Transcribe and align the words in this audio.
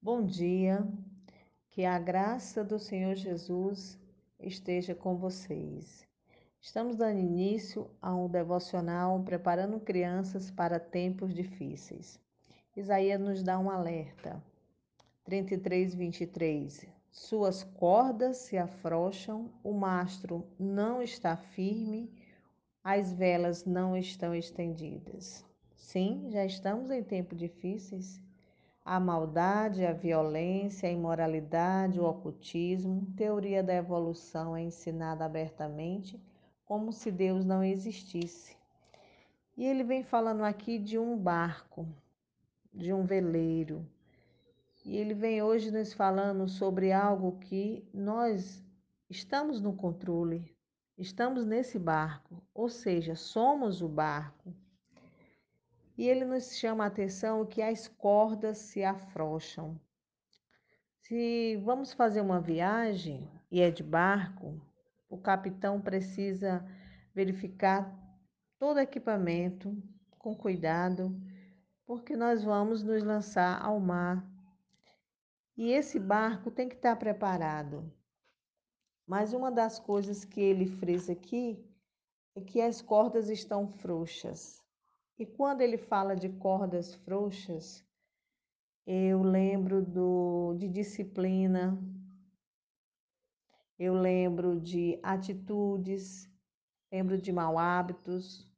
Bom 0.00 0.24
dia, 0.24 0.86
que 1.70 1.84
a 1.84 1.98
graça 1.98 2.62
do 2.62 2.78
Senhor 2.78 3.16
Jesus 3.16 3.98
esteja 4.38 4.94
com 4.94 5.16
vocês. 5.16 6.06
Estamos 6.60 6.94
dando 6.94 7.18
início 7.18 7.90
a 8.00 8.14
um 8.14 8.28
devocional 8.28 9.20
preparando 9.24 9.80
crianças 9.80 10.52
para 10.52 10.78
tempos 10.78 11.34
difíceis. 11.34 12.20
Isaías 12.76 13.20
nos 13.20 13.42
dá 13.42 13.58
um 13.58 13.68
alerta. 13.68 14.40
33, 15.24 15.96
23. 15.96 16.86
Suas 17.10 17.64
cordas 17.64 18.36
se 18.36 18.56
afrouxam, 18.56 19.50
o 19.64 19.72
mastro 19.72 20.46
não 20.56 21.02
está 21.02 21.36
firme, 21.36 22.08
as 22.84 23.12
velas 23.12 23.64
não 23.64 23.96
estão 23.96 24.32
estendidas. 24.32 25.44
Sim, 25.74 26.28
já 26.30 26.46
estamos 26.46 26.88
em 26.88 27.02
tempos 27.02 27.36
difíceis 27.36 28.22
a 28.88 28.98
maldade, 28.98 29.84
a 29.84 29.92
violência, 29.92 30.88
a 30.88 30.92
imoralidade, 30.92 32.00
o 32.00 32.06
ocultismo, 32.06 33.06
teoria 33.14 33.62
da 33.62 33.74
evolução 33.74 34.56
é 34.56 34.62
ensinada 34.62 35.26
abertamente 35.26 36.18
como 36.64 36.90
se 36.90 37.10
Deus 37.10 37.44
não 37.44 37.62
existisse. 37.62 38.56
E 39.54 39.66
ele 39.66 39.84
vem 39.84 40.02
falando 40.02 40.42
aqui 40.42 40.78
de 40.78 40.98
um 40.98 41.18
barco, 41.18 41.86
de 42.72 42.90
um 42.90 43.04
veleiro. 43.04 43.86
E 44.86 44.96
ele 44.96 45.12
vem 45.12 45.42
hoje 45.42 45.70
nos 45.70 45.92
falando 45.92 46.48
sobre 46.48 46.90
algo 46.90 47.38
que 47.40 47.86
nós 47.92 48.64
estamos 49.10 49.60
no 49.60 49.74
controle, 49.74 50.56
estamos 50.96 51.44
nesse 51.44 51.78
barco, 51.78 52.42
ou 52.54 52.70
seja, 52.70 53.14
somos 53.14 53.82
o 53.82 53.88
barco. 53.88 54.54
E 55.98 56.06
ele 56.06 56.24
nos 56.24 56.56
chama 56.56 56.84
a 56.84 56.86
atenção 56.86 57.44
que 57.44 57.60
as 57.60 57.88
cordas 57.88 58.58
se 58.58 58.84
afrouxam. 58.84 59.76
Se 61.00 61.56
vamos 61.64 61.92
fazer 61.92 62.20
uma 62.20 62.40
viagem 62.40 63.28
e 63.50 63.60
é 63.60 63.68
de 63.68 63.82
barco, 63.82 64.64
o 65.08 65.18
capitão 65.18 65.80
precisa 65.80 66.64
verificar 67.12 67.92
todo 68.60 68.76
o 68.76 68.80
equipamento 68.80 69.76
com 70.20 70.36
cuidado, 70.36 71.20
porque 71.84 72.16
nós 72.16 72.44
vamos 72.44 72.80
nos 72.84 73.02
lançar 73.02 73.60
ao 73.60 73.80
mar. 73.80 74.24
E 75.56 75.72
esse 75.72 75.98
barco 75.98 76.48
tem 76.48 76.68
que 76.68 76.76
estar 76.76 76.94
preparado. 76.94 77.92
Mas 79.04 79.32
uma 79.32 79.50
das 79.50 79.80
coisas 79.80 80.24
que 80.24 80.40
ele 80.40 80.66
frisa 80.66 81.10
aqui 81.10 81.58
é 82.36 82.40
que 82.40 82.60
as 82.60 82.80
cordas 82.80 83.28
estão 83.28 83.66
frouxas. 83.66 84.57
E 85.18 85.26
quando 85.26 85.62
ele 85.62 85.76
fala 85.76 86.14
de 86.14 86.28
cordas 86.28 86.94
frouxas, 86.94 87.84
eu 88.86 89.20
lembro 89.20 89.84
do, 89.84 90.54
de 90.54 90.68
disciplina, 90.68 91.76
eu 93.76 93.94
lembro 93.94 94.60
de 94.60 94.98
atitudes, 95.02 96.30
lembro 96.92 97.20
de 97.20 97.32
mau 97.32 97.58
hábitos, 97.58 98.48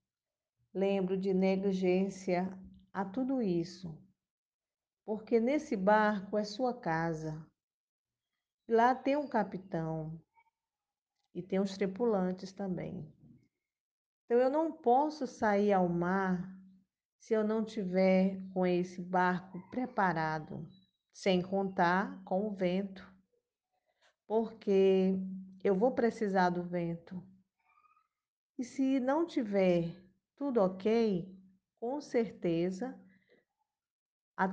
lembro 0.75 1.17
de 1.17 1.33
negligência 1.33 2.49
a 2.93 3.07
tudo 3.07 3.41
isso. 3.41 3.99
Porque 5.05 5.41
nesse 5.41 5.77
barco 5.77 6.37
é 6.37 6.45
sua 6.45 6.79
casa. 6.79 7.45
Lá 8.69 8.95
tem 8.95 9.17
um 9.17 9.27
capitão 9.27 10.21
e 11.35 11.43
tem 11.43 11.59
os 11.59 11.77
tripulantes 11.77 12.53
também. 12.53 13.11
Então 14.31 14.39
eu 14.39 14.49
não 14.49 14.71
posso 14.71 15.27
sair 15.27 15.73
ao 15.73 15.89
mar 15.89 16.57
se 17.19 17.35
eu 17.35 17.43
não 17.43 17.65
tiver 17.65 18.41
com 18.55 18.65
esse 18.65 19.03
barco 19.03 19.59
preparado, 19.71 20.65
sem 21.13 21.43
contar 21.43 22.23
com 22.23 22.47
o 22.47 22.55
vento, 22.55 23.13
porque 24.29 25.19
eu 25.65 25.75
vou 25.75 25.91
precisar 25.91 26.51
do 26.51 26.63
vento. 26.63 27.21
E 28.57 28.63
se 28.63 29.01
não 29.01 29.27
tiver 29.27 30.01
tudo 30.37 30.61
ok, 30.61 31.37
com 31.81 32.01
certeza 32.01 32.97
a, 34.37 34.45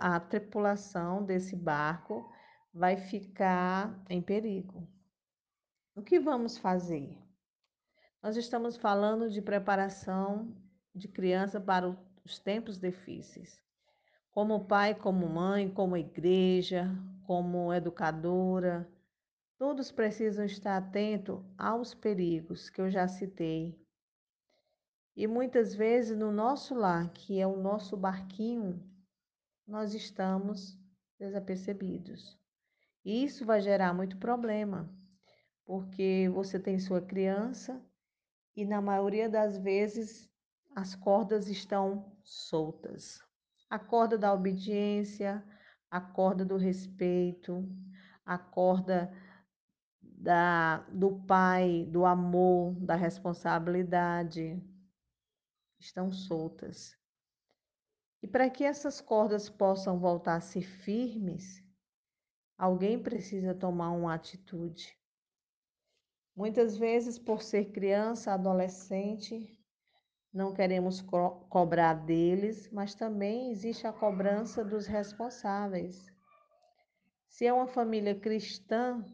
a 0.00 0.20
tripulação 0.20 1.24
desse 1.24 1.56
barco 1.56 2.30
vai 2.74 2.98
ficar 2.98 4.04
em 4.10 4.20
perigo. 4.20 4.86
O 5.96 6.02
que 6.02 6.20
vamos 6.20 6.58
fazer? 6.58 7.23
Nós 8.24 8.38
estamos 8.38 8.78
falando 8.78 9.28
de 9.28 9.42
preparação 9.42 10.50
de 10.94 11.06
criança 11.08 11.60
para 11.60 11.94
os 12.24 12.38
tempos 12.38 12.78
difíceis. 12.78 13.62
Como 14.30 14.64
pai, 14.64 14.94
como 14.94 15.28
mãe, 15.28 15.68
como 15.68 15.94
igreja, 15.94 16.88
como 17.26 17.70
educadora, 17.70 18.90
todos 19.58 19.92
precisam 19.92 20.46
estar 20.46 20.78
atentos 20.78 21.38
aos 21.58 21.92
perigos 21.92 22.70
que 22.70 22.80
eu 22.80 22.90
já 22.90 23.06
citei. 23.06 23.78
E 25.14 25.26
muitas 25.26 25.74
vezes 25.74 26.16
no 26.16 26.32
nosso 26.32 26.74
lar, 26.74 27.12
que 27.12 27.38
é 27.38 27.46
o 27.46 27.58
nosso 27.58 27.94
barquinho, 27.94 28.82
nós 29.66 29.92
estamos 29.92 30.78
desapercebidos. 31.18 32.38
E 33.04 33.22
isso 33.22 33.44
vai 33.44 33.60
gerar 33.60 33.92
muito 33.92 34.16
problema, 34.16 34.90
porque 35.66 36.30
você 36.32 36.58
tem 36.58 36.78
sua 36.78 37.02
criança 37.02 37.84
e 38.56 38.64
na 38.64 38.80
maioria 38.80 39.28
das 39.28 39.58
vezes 39.58 40.30
as 40.74 40.94
cordas 40.94 41.48
estão 41.48 42.12
soltas. 42.22 43.20
A 43.68 43.78
corda 43.78 44.16
da 44.18 44.32
obediência, 44.32 45.44
a 45.90 46.00
corda 46.00 46.44
do 46.44 46.56
respeito, 46.56 47.68
a 48.24 48.38
corda 48.38 49.12
da, 50.00 50.78
do 50.90 51.20
pai, 51.26 51.86
do 51.90 52.04
amor, 52.04 52.74
da 52.80 52.94
responsabilidade 52.94 54.62
estão 55.78 56.10
soltas. 56.10 56.96
E 58.22 58.26
para 58.26 58.48
que 58.48 58.64
essas 58.64 59.00
cordas 59.00 59.50
possam 59.50 59.98
voltar 59.98 60.36
a 60.36 60.40
ser 60.40 60.62
firmes, 60.62 61.62
alguém 62.56 63.02
precisa 63.02 63.54
tomar 63.54 63.90
uma 63.90 64.14
atitude. 64.14 64.96
Muitas 66.36 66.76
vezes, 66.76 67.18
por 67.18 67.42
ser 67.42 67.66
criança, 67.66 68.32
adolescente, 68.32 69.56
não 70.32 70.52
queremos 70.52 71.00
co 71.00 71.46
cobrar 71.48 71.94
deles, 71.94 72.68
mas 72.72 72.92
também 72.92 73.52
existe 73.52 73.86
a 73.86 73.92
cobrança 73.92 74.64
dos 74.64 74.86
responsáveis. 74.86 76.12
Se 77.28 77.46
é 77.46 77.52
uma 77.52 77.68
família 77.68 78.18
cristã, 78.18 79.04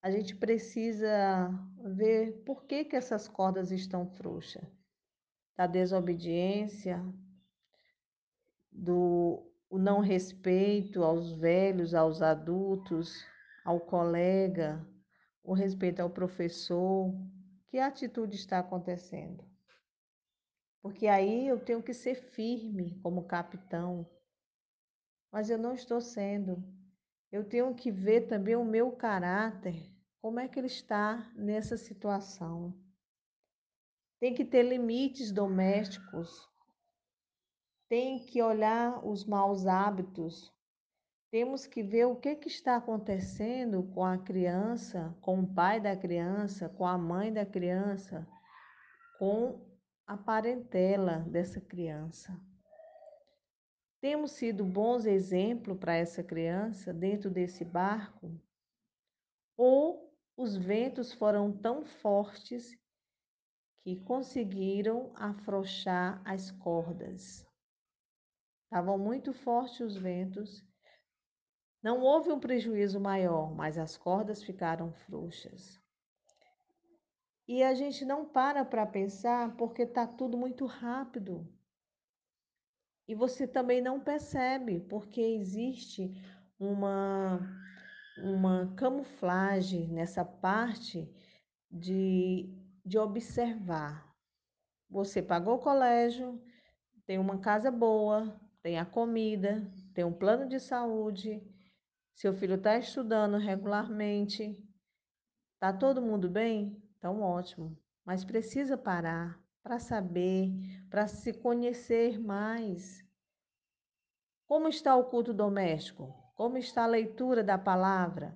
a 0.00 0.10
gente 0.10 0.34
precisa 0.34 1.50
ver 1.94 2.42
por 2.44 2.64
que, 2.64 2.84
que 2.86 2.96
essas 2.96 3.28
cordas 3.28 3.70
estão 3.70 4.06
frouxas. 4.06 4.64
Da 5.54 5.66
desobediência, 5.66 7.04
do 8.72 9.50
não 9.70 10.00
respeito 10.00 11.02
aos 11.02 11.32
velhos, 11.32 11.92
aos 11.92 12.22
adultos, 12.22 13.22
ao 13.64 13.80
colega, 13.80 14.86
o 15.46 15.54
respeito 15.54 16.00
ao 16.00 16.10
professor, 16.10 17.14
que 17.68 17.78
atitude 17.78 18.34
está 18.34 18.58
acontecendo? 18.58 19.44
Porque 20.82 21.06
aí 21.06 21.46
eu 21.46 21.58
tenho 21.58 21.82
que 21.82 21.94
ser 21.94 22.16
firme 22.16 22.98
como 23.00 23.26
capitão, 23.26 24.08
mas 25.30 25.48
eu 25.48 25.56
não 25.56 25.72
estou 25.72 26.00
sendo. 26.00 26.62
Eu 27.30 27.48
tenho 27.48 27.72
que 27.74 27.92
ver 27.92 28.22
também 28.22 28.56
o 28.56 28.64
meu 28.64 28.90
caráter, 28.92 29.88
como 30.20 30.40
é 30.40 30.48
que 30.48 30.58
ele 30.58 30.66
está 30.66 31.32
nessa 31.36 31.76
situação. 31.76 32.74
Tem 34.18 34.34
que 34.34 34.44
ter 34.44 34.64
limites 34.64 35.30
domésticos, 35.30 36.48
tem 37.88 38.24
que 38.24 38.42
olhar 38.42 39.04
os 39.06 39.24
maus 39.24 39.66
hábitos, 39.66 40.52
temos 41.30 41.66
que 41.66 41.82
ver 41.82 42.06
o 42.06 42.16
que, 42.16 42.36
que 42.36 42.48
está 42.48 42.76
acontecendo 42.76 43.82
com 43.94 44.04
a 44.04 44.16
criança, 44.16 45.16
com 45.20 45.40
o 45.40 45.54
pai 45.54 45.80
da 45.80 45.96
criança, 45.96 46.68
com 46.68 46.86
a 46.86 46.96
mãe 46.96 47.32
da 47.32 47.44
criança, 47.44 48.26
com 49.18 49.66
a 50.06 50.16
parentela 50.16 51.20
dessa 51.28 51.60
criança. 51.60 52.40
Temos 54.00 54.32
sido 54.32 54.64
bons 54.64 55.04
exemplos 55.04 55.78
para 55.78 55.96
essa 55.96 56.22
criança 56.22 56.92
dentro 56.92 57.28
desse 57.28 57.64
barco? 57.64 58.40
Ou 59.56 60.14
os 60.36 60.56
ventos 60.56 61.12
foram 61.12 61.50
tão 61.50 61.84
fortes 61.84 62.78
que 63.82 63.96
conseguiram 64.02 65.12
afrouxar 65.16 66.22
as 66.24 66.50
cordas? 66.50 67.44
Estavam 68.64 68.98
muito 68.98 69.32
fortes 69.32 69.80
os 69.80 69.96
ventos 69.96 70.64
não 71.82 72.00
houve 72.00 72.32
um 72.32 72.40
prejuízo 72.40 72.98
maior, 72.98 73.54
mas 73.54 73.78
as 73.78 73.96
cordas 73.96 74.42
ficaram 74.42 74.92
frouxas. 74.92 75.80
E 77.48 77.62
a 77.62 77.74
gente 77.74 78.04
não 78.04 78.24
para 78.24 78.64
para 78.64 78.84
pensar 78.84 79.56
porque 79.56 79.82
está 79.82 80.06
tudo 80.06 80.36
muito 80.36 80.66
rápido. 80.66 81.46
E 83.06 83.14
você 83.14 83.46
também 83.46 83.80
não 83.80 84.00
percebe, 84.00 84.80
porque 84.80 85.20
existe 85.20 86.12
uma, 86.58 87.38
uma 88.18 88.74
camuflagem 88.74 89.88
nessa 89.92 90.24
parte 90.24 91.08
de, 91.70 92.52
de 92.84 92.98
observar. 92.98 94.12
Você 94.90 95.22
pagou 95.22 95.54
o 95.54 95.60
colégio, 95.60 96.42
tem 97.06 97.18
uma 97.18 97.38
casa 97.38 97.70
boa, 97.70 98.40
tem 98.60 98.78
a 98.78 98.84
comida, 98.84 99.70
tem 99.94 100.04
um 100.04 100.12
plano 100.12 100.48
de 100.48 100.58
saúde, 100.58 101.40
seu 102.16 102.32
filho 102.32 102.54
está 102.54 102.78
estudando 102.78 103.36
regularmente, 103.36 104.58
está 105.52 105.70
todo 105.70 106.00
mundo 106.00 106.30
bem? 106.30 106.82
Então, 106.96 107.20
ótimo. 107.20 107.78
Mas 108.06 108.24
precisa 108.24 108.78
parar 108.78 109.38
para 109.62 109.78
saber, 109.78 110.50
para 110.88 111.06
se 111.08 111.34
conhecer 111.34 112.18
mais. 112.18 113.04
Como 114.46 114.66
está 114.66 114.96
o 114.96 115.04
culto 115.04 115.34
doméstico? 115.34 116.14
Como 116.34 116.56
está 116.56 116.84
a 116.84 116.88
leitura 116.88 117.44
da 117.44 117.58
palavra? 117.58 118.34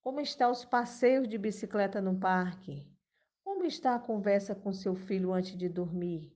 Como 0.00 0.18
estão 0.22 0.50
os 0.50 0.64
passeios 0.64 1.28
de 1.28 1.36
bicicleta 1.36 2.00
no 2.00 2.18
parque? 2.18 2.90
Como 3.44 3.66
está 3.66 3.96
a 3.96 4.00
conversa 4.00 4.54
com 4.54 4.72
seu 4.72 4.94
filho 4.94 5.34
antes 5.34 5.58
de 5.58 5.68
dormir? 5.68 6.34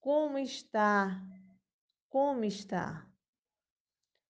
Como 0.00 0.38
está? 0.38 1.22
Como 2.08 2.44
está? 2.44 3.06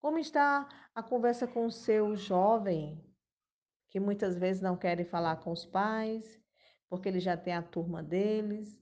Como 0.07 0.21
está 0.21 0.69
a 0.95 1.03
conversa 1.03 1.49
com 1.49 1.67
o 1.67 1.73
seu 1.73 2.15
jovem, 2.15 3.05
que 3.91 3.99
muitas 3.99 4.39
vezes 4.39 4.63
não 4.63 4.77
querem 4.77 5.05
falar 5.05 5.35
com 5.39 5.51
os 5.51 5.67
pais, 5.67 6.41
porque 6.89 7.09
ele 7.09 7.19
já 7.19 7.37
tem 7.37 7.53
a 7.53 7.61
turma 7.61 8.05
deles? 8.05 8.81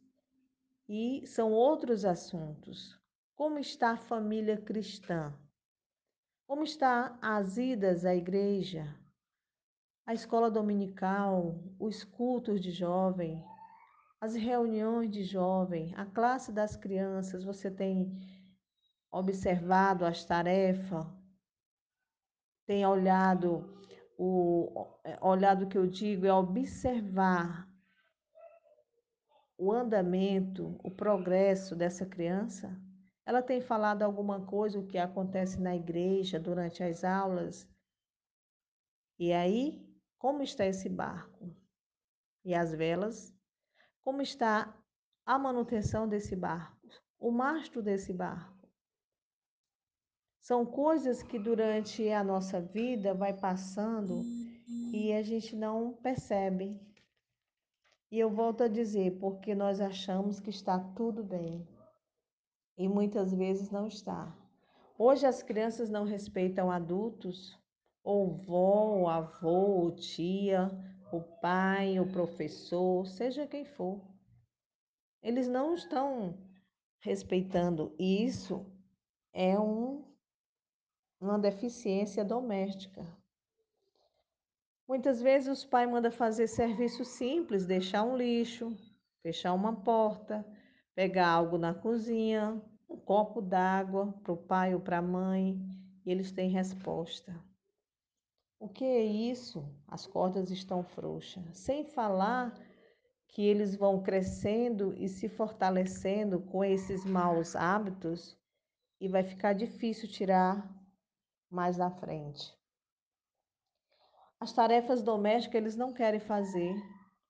E 0.87 1.27
são 1.27 1.51
outros 1.51 2.05
assuntos. 2.05 3.01
Como 3.35 3.59
está 3.59 3.93
a 3.93 3.97
família 3.97 4.61
cristã? 4.61 5.35
Como 6.47 6.63
está 6.63 7.19
as 7.23 7.57
idas 7.57 8.05
à 8.05 8.15
igreja? 8.15 8.95
A 10.05 10.13
escola 10.13 10.51
dominical, 10.51 11.59
os 11.81 12.05
cultos 12.05 12.61
de 12.61 12.71
jovem, 12.71 13.43
as 14.21 14.35
reuniões 14.35 15.11
de 15.11 15.25
jovem, 15.25 15.95
a 15.97 16.05
classe 16.05 16.53
das 16.53 16.77
crianças, 16.77 17.45
você 17.45 17.71
tem 17.71 18.15
observado 19.15 20.05
as 20.05 20.25
tarefas, 20.25 21.07
tem 22.67 22.85
olhado 22.85 23.73
o 24.19 24.87
olhado 25.21 25.69
que 25.69 25.79
eu 25.79 25.87
digo 25.87 26.27
é 26.27 26.33
observar 26.33 27.69
o 29.57 29.73
andamento, 29.73 30.79
o 30.83 30.91
progresso 30.91 31.77
dessa 31.77 32.05
criança? 32.05 32.77
Ela 33.27 33.43
tem 33.43 33.61
falado 33.61 34.03
alguma 34.03 34.45
coisa 34.45 34.79
o 34.79 34.87
que 34.87 34.99
acontece 34.99 35.61
na 35.61 35.75
igreja 35.75 36.39
durante 36.39 36.83
as 36.83 37.05
aulas? 37.05 37.69
E 39.19 39.33
aí, 39.33 39.85
como 40.19 40.43
está 40.43 40.67
esse 40.67 40.89
barco? 40.89 41.57
E 42.45 42.55
as 42.55 42.73
velas? 42.73 43.35
Como 44.03 44.21
está 44.21 44.77
a 45.25 45.39
manutenção 45.39 46.07
desse 46.09 46.37
barco? 46.37 46.89
O 47.19 47.31
mastro 47.31 47.83
desse 47.83 48.13
barco? 48.13 48.54
São 50.45 50.67
coisas 50.67 51.23
que 51.23 51.39
durante 51.39 52.07
a 52.11 52.23
nossa 52.23 52.61
vida 52.61 53.15
vai 53.15 53.33
passando 53.33 54.23
e 54.93 55.11
a 55.11 55.23
gente 55.23 55.57
não 55.57 55.95
percebe. 55.95 56.79
E 58.13 58.19
eu 58.19 58.29
volto 58.29 58.63
a 58.63 58.69
dizer, 58.69 59.19
porque 59.19 59.55
nós 59.55 59.81
achamos 59.81 60.41
que 60.41 60.51
está 60.51 60.79
tudo 60.79 61.25
bem 61.25 61.67
e 62.77 62.87
muitas 62.87 63.33
vezes 63.33 63.71
não 63.71 63.87
está. 63.87 64.37
Hoje 64.99 65.25
as 65.25 65.43
crianças 65.43 65.89
não 65.89 66.05
respeitam 66.05 66.71
adultos, 66.71 67.59
ou 68.03 68.37
vó, 68.37 68.99
ou 68.99 69.09
avô, 69.09 69.49
ou 69.49 69.93
tia, 69.93 70.71
o 71.11 71.23
pai, 71.41 71.99
o 71.99 72.13
professor, 72.13 73.07
seja 73.07 73.47
quem 73.47 73.65
for. 73.65 73.99
Eles 75.23 75.49
não 75.49 75.75
estão 75.75 76.39
respeitando. 77.01 77.95
Isso 77.99 78.71
é 79.33 79.59
um, 79.59 80.05
uma 81.25 81.39
deficiência 81.39 82.25
doméstica. 82.25 83.05
Muitas 84.87 85.23
vezes 85.23 85.49
os 85.49 85.65
pais 85.65 85.91
mandam 85.91 86.13
fazer 86.13 86.47
serviço 86.47 87.05
simples, 87.05 87.65
deixar 87.65 88.03
um 88.05 88.17
lixo, 88.17 88.77
fechar 89.23 89.55
uma 89.55 89.75
porta, 89.75 90.47
pegar 90.95 91.29
algo 91.29 91.57
na 91.57 91.73
cozinha, 91.73 92.63
um 92.89 92.97
copo 92.97 93.41
d'água 93.41 94.13
para 94.23 94.33
o 94.33 94.37
pai 94.37 94.75
ou 94.75 94.81
para 94.81 94.99
a 94.99 95.03
mãe, 95.03 95.59
e 96.05 96.11
eles 96.11 96.31
têm 96.31 96.51
resposta. 96.51 97.35
O 98.61 98.69
que 98.69 98.85
é 98.85 99.03
isso? 99.03 99.65
As 99.89 100.07
cordas 100.07 100.51
estão 100.51 100.83
frouxas. 100.83 101.45
Sem 101.53 101.85
falar 101.85 102.55
que 103.29 103.43
eles 103.43 103.75
vão 103.75 104.03
crescendo 104.03 104.95
e 104.97 105.09
se 105.09 105.29
fortalecendo 105.29 106.41
com 106.41 106.65
esses 106.65 107.05
maus 107.05 107.57
hábitos 107.57 108.39
e 109.01 109.09
vai 109.09 109.25
ficar 109.25 109.55
difícil 109.55 110.09
tirar 110.09 110.71
mais 111.55 111.79
na 111.79 111.91
frente. 111.91 112.53
As 114.41 114.53
tarefas 114.53 115.01
domésticas 115.01 115.55
eles 115.55 115.77
não 115.77 115.95
querem 115.95 116.21
fazer. 116.21 116.75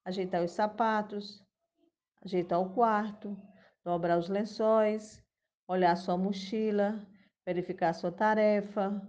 Ajeitar 0.05 0.43
os 0.43 0.53
sapatos, 0.53 1.43
ajeitar 2.23 2.61
o 2.61 2.75
quarto, 2.75 3.37
dobrar 3.85 4.19
os 4.19 4.29
lençóis, 4.29 5.23
olhar 5.69 5.97
sua 5.97 6.17
mochila, 6.17 7.06
verificar 7.44 7.93
sua 7.94 8.11
tarefa, 8.11 9.00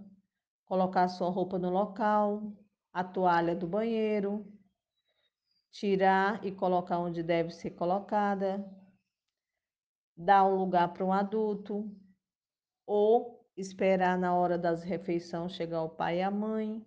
colocar 0.64 1.08
sua 1.08 1.28
roupa 1.28 1.58
no 1.58 1.70
local, 1.70 2.52
a 2.92 3.02
toalha 3.04 3.54
do 3.54 3.66
banheiro, 3.66 4.46
tirar 5.70 6.44
e 6.44 6.50
colocar 6.50 6.98
onde 6.98 7.22
deve 7.22 7.50
ser 7.50 7.70
colocada, 7.70 8.64
dar 10.16 10.44
um 10.46 10.56
lugar 10.56 10.92
para 10.92 11.04
um 11.04 11.12
adulto, 11.12 11.90
ou 12.86 13.35
esperar 13.56 14.18
na 14.18 14.34
hora 14.34 14.58
das 14.58 14.82
refeições 14.82 15.52
chegar 15.52 15.82
o 15.82 15.88
pai 15.88 16.18
e 16.18 16.22
a 16.22 16.30
mãe. 16.30 16.84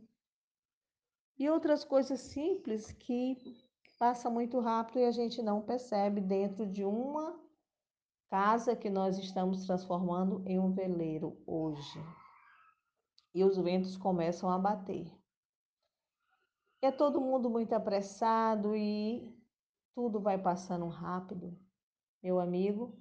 E 1.37 1.49
outras 1.49 1.83
coisas 1.83 2.19
simples 2.19 2.91
que 2.91 3.57
passa 3.97 4.29
muito 4.29 4.59
rápido 4.59 4.99
e 4.99 5.05
a 5.05 5.11
gente 5.11 5.41
não 5.41 5.61
percebe 5.61 6.21
dentro 6.21 6.67
de 6.67 6.83
uma 6.83 7.39
casa 8.29 8.75
que 8.75 8.89
nós 8.89 9.17
estamos 9.17 9.65
transformando 9.65 10.43
em 10.45 10.59
um 10.59 10.71
veleiro 10.71 11.41
hoje. 11.45 11.99
E 13.33 13.43
os 13.43 13.57
ventos 13.57 13.97
começam 13.97 14.49
a 14.49 14.57
bater. 14.57 15.11
É 16.81 16.91
todo 16.91 17.19
mundo 17.19 17.49
muito 17.49 17.73
apressado 17.73 18.75
e 18.75 19.35
tudo 19.93 20.19
vai 20.19 20.37
passando 20.37 20.87
rápido. 20.87 21.57
Meu 22.21 22.39
amigo, 22.39 22.97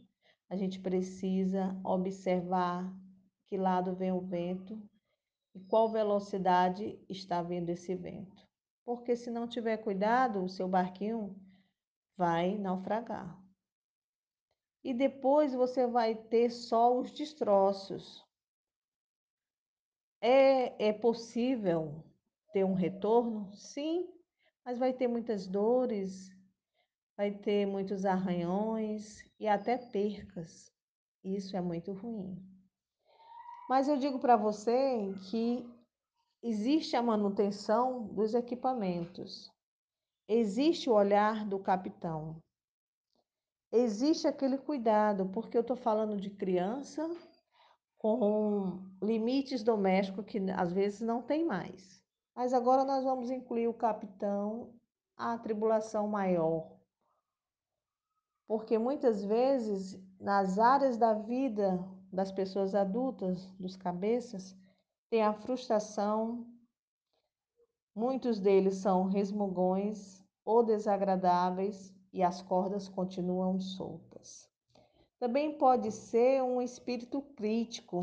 a 0.49 0.57
gente 0.57 0.81
precisa 0.81 1.79
observar 1.85 2.93
que 3.49 3.57
lado 3.57 3.95
vem 3.95 4.13
o 4.13 4.21
vento 4.21 4.81
e 5.55 5.61
qual 5.61 5.91
velocidade 5.91 6.99
está 7.09 7.43
vindo 7.43 7.71
esse 7.71 7.95
vento. 7.95 8.47
Porque 8.85 9.17
se 9.17 9.31
não 9.31 9.49
tiver 9.49 9.79
cuidado, 9.79 10.43
o 10.43 10.49
seu 10.49 10.69
barquinho 10.69 11.35
vai 12.17 12.59
naufragar. 12.59 13.39
E 14.85 14.95
depois 14.95 15.55
você 15.55 15.87
vai 15.87 16.15
ter 16.15 16.51
só 16.51 16.97
os 16.97 17.11
destroços. 17.11 18.25
É, 20.21 20.89
é 20.89 20.93
possível 20.93 22.05
ter 22.53 22.65
um 22.65 22.75
retorno? 22.75 23.55
Sim, 23.55 24.09
mas 24.65 24.79
vai 24.79 24.93
ter 24.93 25.09
muitas 25.09 25.47
dores, 25.47 26.31
vai 27.17 27.31
ter 27.31 27.67
muitos 27.67 28.05
arranhões 28.05 29.25
e 29.39 29.47
até 29.49 29.77
percas. 29.77 30.73
Isso 31.23 31.57
é 31.57 31.61
muito 31.61 31.93
ruim. 31.93 32.58
Mas 33.69 33.87
eu 33.87 33.99
digo 33.99 34.19
para 34.19 34.35
você 34.35 35.13
que 35.31 35.69
existe 36.43 36.97
a 36.97 37.03
manutenção 37.03 38.05
dos 38.07 38.33
equipamentos, 38.35 39.53
existe 40.27 40.89
o 40.89 40.95
olhar 40.95 41.45
do 41.47 41.59
capitão, 41.59 42.43
existe 43.71 44.27
aquele 44.27 44.57
cuidado, 44.57 45.29
porque 45.29 45.57
eu 45.57 45.61
estou 45.61 45.77
falando 45.77 46.17
de 46.17 46.31
criança 46.31 47.07
com 47.99 48.81
limites 49.03 49.63
domésticos 49.63 50.25
que 50.25 50.39
às 50.51 50.73
vezes 50.73 51.03
não 51.03 51.21
tem 51.21 51.45
mais. 51.45 52.03
Mas 52.35 52.55
agora 52.55 52.85
nós 52.85 53.05
vamos 53.05 53.31
incluir 53.31 53.69
o 53.69 53.75
capitão, 53.75 54.73
a 55.15 55.37
tribulação 55.37 56.09
maior. 56.09 56.79
Porque 58.47 58.79
muitas 58.79 59.23
vezes, 59.23 60.01
nas 60.19 60.59
áreas 60.59 60.97
da 60.97 61.13
vida 61.13 61.85
das 62.13 62.33
pessoas 62.33 62.75
adultas, 62.75 63.47
dos 63.59 63.77
cabeças, 63.77 64.57
tem 65.11 65.23
a 65.23 65.33
frustração, 65.33 66.47
muitos 67.95 68.39
deles 68.39 68.77
são 68.77 69.05
resmungões 69.05 70.23
ou 70.45 70.65
desagradáveis 70.65 71.95
e 72.13 72.23
as 72.23 72.43
cordas 72.43 72.89
continuam 72.89 73.59
soltas. 73.61 74.49
Também 75.19 75.59
pode 75.59 75.91
ser 75.91 76.43
um 76.43 76.63
espírito 76.63 77.21
crítico, 77.37 78.01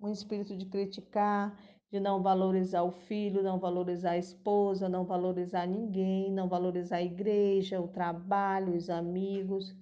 um 0.00 0.08
espírito 0.08 0.56
de 0.56 0.66
criticar, 0.66 1.58
de 1.90 1.98
não 1.98 2.22
valorizar 2.22 2.82
o 2.82 2.92
filho, 2.92 3.42
não 3.42 3.58
valorizar 3.58 4.12
a 4.12 4.18
esposa, 4.18 4.88
não 4.88 5.04
valorizar 5.04 5.66
ninguém, 5.66 6.30
não 6.30 6.48
valorizar 6.48 6.96
a 6.96 7.02
igreja, 7.02 7.80
o 7.80 7.88
trabalho, 7.88 8.76
os 8.76 8.90
amigos, 8.90 9.74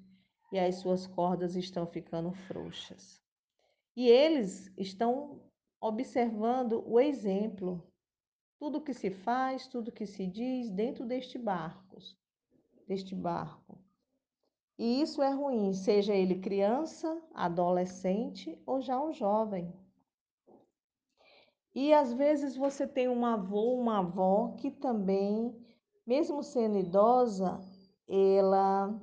e 0.53 0.59
as 0.59 0.77
suas 0.77 1.07
cordas 1.07 1.57
estão 1.57 1.87
ficando 1.87 2.33
frouxas. 2.33 3.26
E 3.97 4.09
eles 4.09 4.71
estão 4.77 5.41
observando 5.81 6.85
o 6.87 7.01
exemplo, 7.01 7.83
tudo 8.59 8.83
que 8.83 8.93
se 8.93 9.11
faz, 9.11 9.67
tudo 9.67 9.91
que 9.91 10.07
se 10.07 10.27
diz 10.27 10.71
dentro 10.71 11.07
deste 11.07 11.39
barco, 11.39 11.97
deste 12.87 13.15
barco. 13.15 13.79
E 14.79 15.01
isso 15.01 15.23
é 15.23 15.31
ruim, 15.31 15.73
seja 15.73 16.15
ele 16.15 16.41
criança, 16.41 17.23
adolescente 17.33 18.61
ou 18.67 18.83
já 18.83 19.03
um 19.03 19.13
jovem. 19.13 19.73
E 21.75 21.93
às 21.93 22.13
vezes 22.13 22.57
você 22.57 22.87
tem 22.87 23.09
um 23.09 23.25
avô, 23.25 23.75
uma 23.75 24.01
avó 24.01 24.55
que 24.59 24.71
também, 24.71 25.55
mesmo 26.07 26.43
sendo 26.43 26.79
idosa, 26.79 27.61
ela 28.07 28.95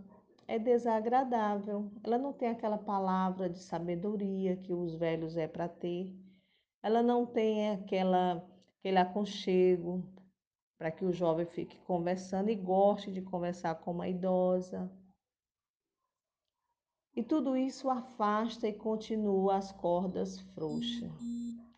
é 0.47 0.59
desagradável. 0.59 1.91
Ela 2.03 2.17
não 2.17 2.33
tem 2.33 2.49
aquela 2.49 2.77
palavra 2.77 3.49
de 3.49 3.59
sabedoria 3.59 4.57
que 4.57 4.73
os 4.73 4.95
velhos 4.95 5.37
é 5.37 5.47
para 5.47 5.67
ter. 5.67 6.13
Ela 6.81 7.01
não 7.01 7.25
tem 7.25 7.71
aquela 7.71 8.45
aquele 8.79 8.97
aconchego 8.97 10.03
para 10.77 10.91
que 10.91 11.05
o 11.05 11.13
jovem 11.13 11.45
fique 11.45 11.79
conversando 11.85 12.49
e 12.49 12.55
goste 12.55 13.13
de 13.13 13.21
conversar 13.21 13.75
com 13.75 13.91
uma 13.91 14.09
idosa. 14.09 14.91
E 17.15 17.23
tudo 17.23 17.55
isso 17.55 17.89
afasta 17.89 18.67
e 18.67 18.73
continua 18.73 19.55
as 19.55 19.71
cordas 19.71 20.41
frouxas 20.53 21.11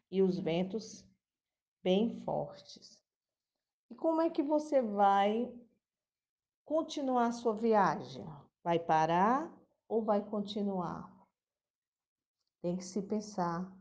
e 0.09 0.23
os 0.23 0.39
ventos 0.39 1.05
bem 1.83 2.21
fortes. 2.21 2.99
E 3.91 3.93
como 3.93 4.21
é 4.21 4.29
que 4.31 4.41
você 4.41 4.81
vai 4.81 5.53
continuar 6.63 7.27
a 7.27 7.31
sua 7.31 7.53
viagem? 7.53 8.25
Vai 8.65 8.79
parar 8.79 9.55
ou 9.87 10.03
vai 10.03 10.27
continuar? 10.27 11.07
Tem 12.63 12.75
que 12.75 12.83
se 12.83 12.99
pensar, 12.99 13.71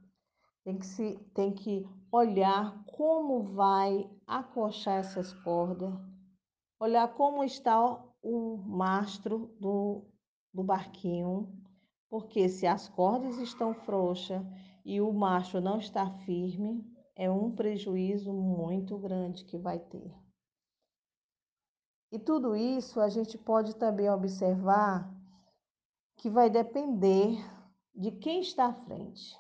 tem 0.63 0.77
que, 0.77 0.85
se, 0.85 1.19
tem 1.35 1.55
que 1.55 1.89
olhar 2.13 2.85
como 2.85 3.45
vai 3.45 4.07
acochar 4.27 5.01
essas 5.01 5.33
cordas, 5.43 5.91
olhar 6.79 7.09
como 7.15 7.43
está 7.43 7.81
o 8.23 8.59
mastro 8.59 9.57
do, 9.59 10.05
do 10.53 10.63
barquinho, 10.63 11.51
porque 12.11 12.47
se 12.47 12.67
as 12.67 12.87
cordas 12.87 13.39
estão 13.39 13.73
frouxas 13.73 14.43
e 14.85 15.01
o 15.01 15.11
macho 15.15 15.63
não 15.63 15.79
está 15.79 16.11
firme, 16.27 16.85
é 17.17 17.31
um 17.31 17.51
prejuízo 17.51 18.35
muito 18.35 18.99
grande 18.99 19.47
que 19.47 19.57
vai 19.57 19.79
ter. 19.79 20.24
E 22.15 22.19
tudo 22.21 22.55
isso 22.55 23.01
a 23.01 23.09
gente 23.09 23.37
pode 23.37 23.75
também 23.75 24.09
observar 24.09 25.13
que 26.17 26.31
vai 26.31 26.49
depender 26.49 27.45
de 27.93 28.13
quem 28.13 28.41
está 28.41 28.67
à 28.67 28.73
frente. 28.73 29.37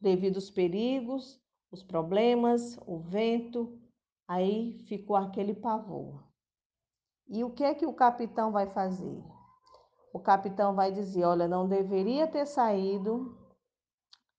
Devido 0.00 0.34
aos 0.34 0.50
perigos, 0.50 1.40
os 1.70 1.84
problemas, 1.84 2.76
o 2.88 2.98
vento, 2.98 3.80
aí 4.26 4.80
ficou 4.88 5.14
aquele 5.14 5.54
pavor. 5.54 6.24
E 7.28 7.44
o 7.44 7.50
que 7.52 7.62
é 7.62 7.72
que 7.72 7.86
o 7.86 7.94
capitão 7.94 8.50
vai 8.50 8.66
fazer? 8.66 9.22
O 10.12 10.18
capitão 10.18 10.74
vai 10.74 10.90
dizer: 10.90 11.22
olha, 11.22 11.46
não 11.46 11.68
deveria 11.68 12.26
ter 12.26 12.46
saído 12.46 13.38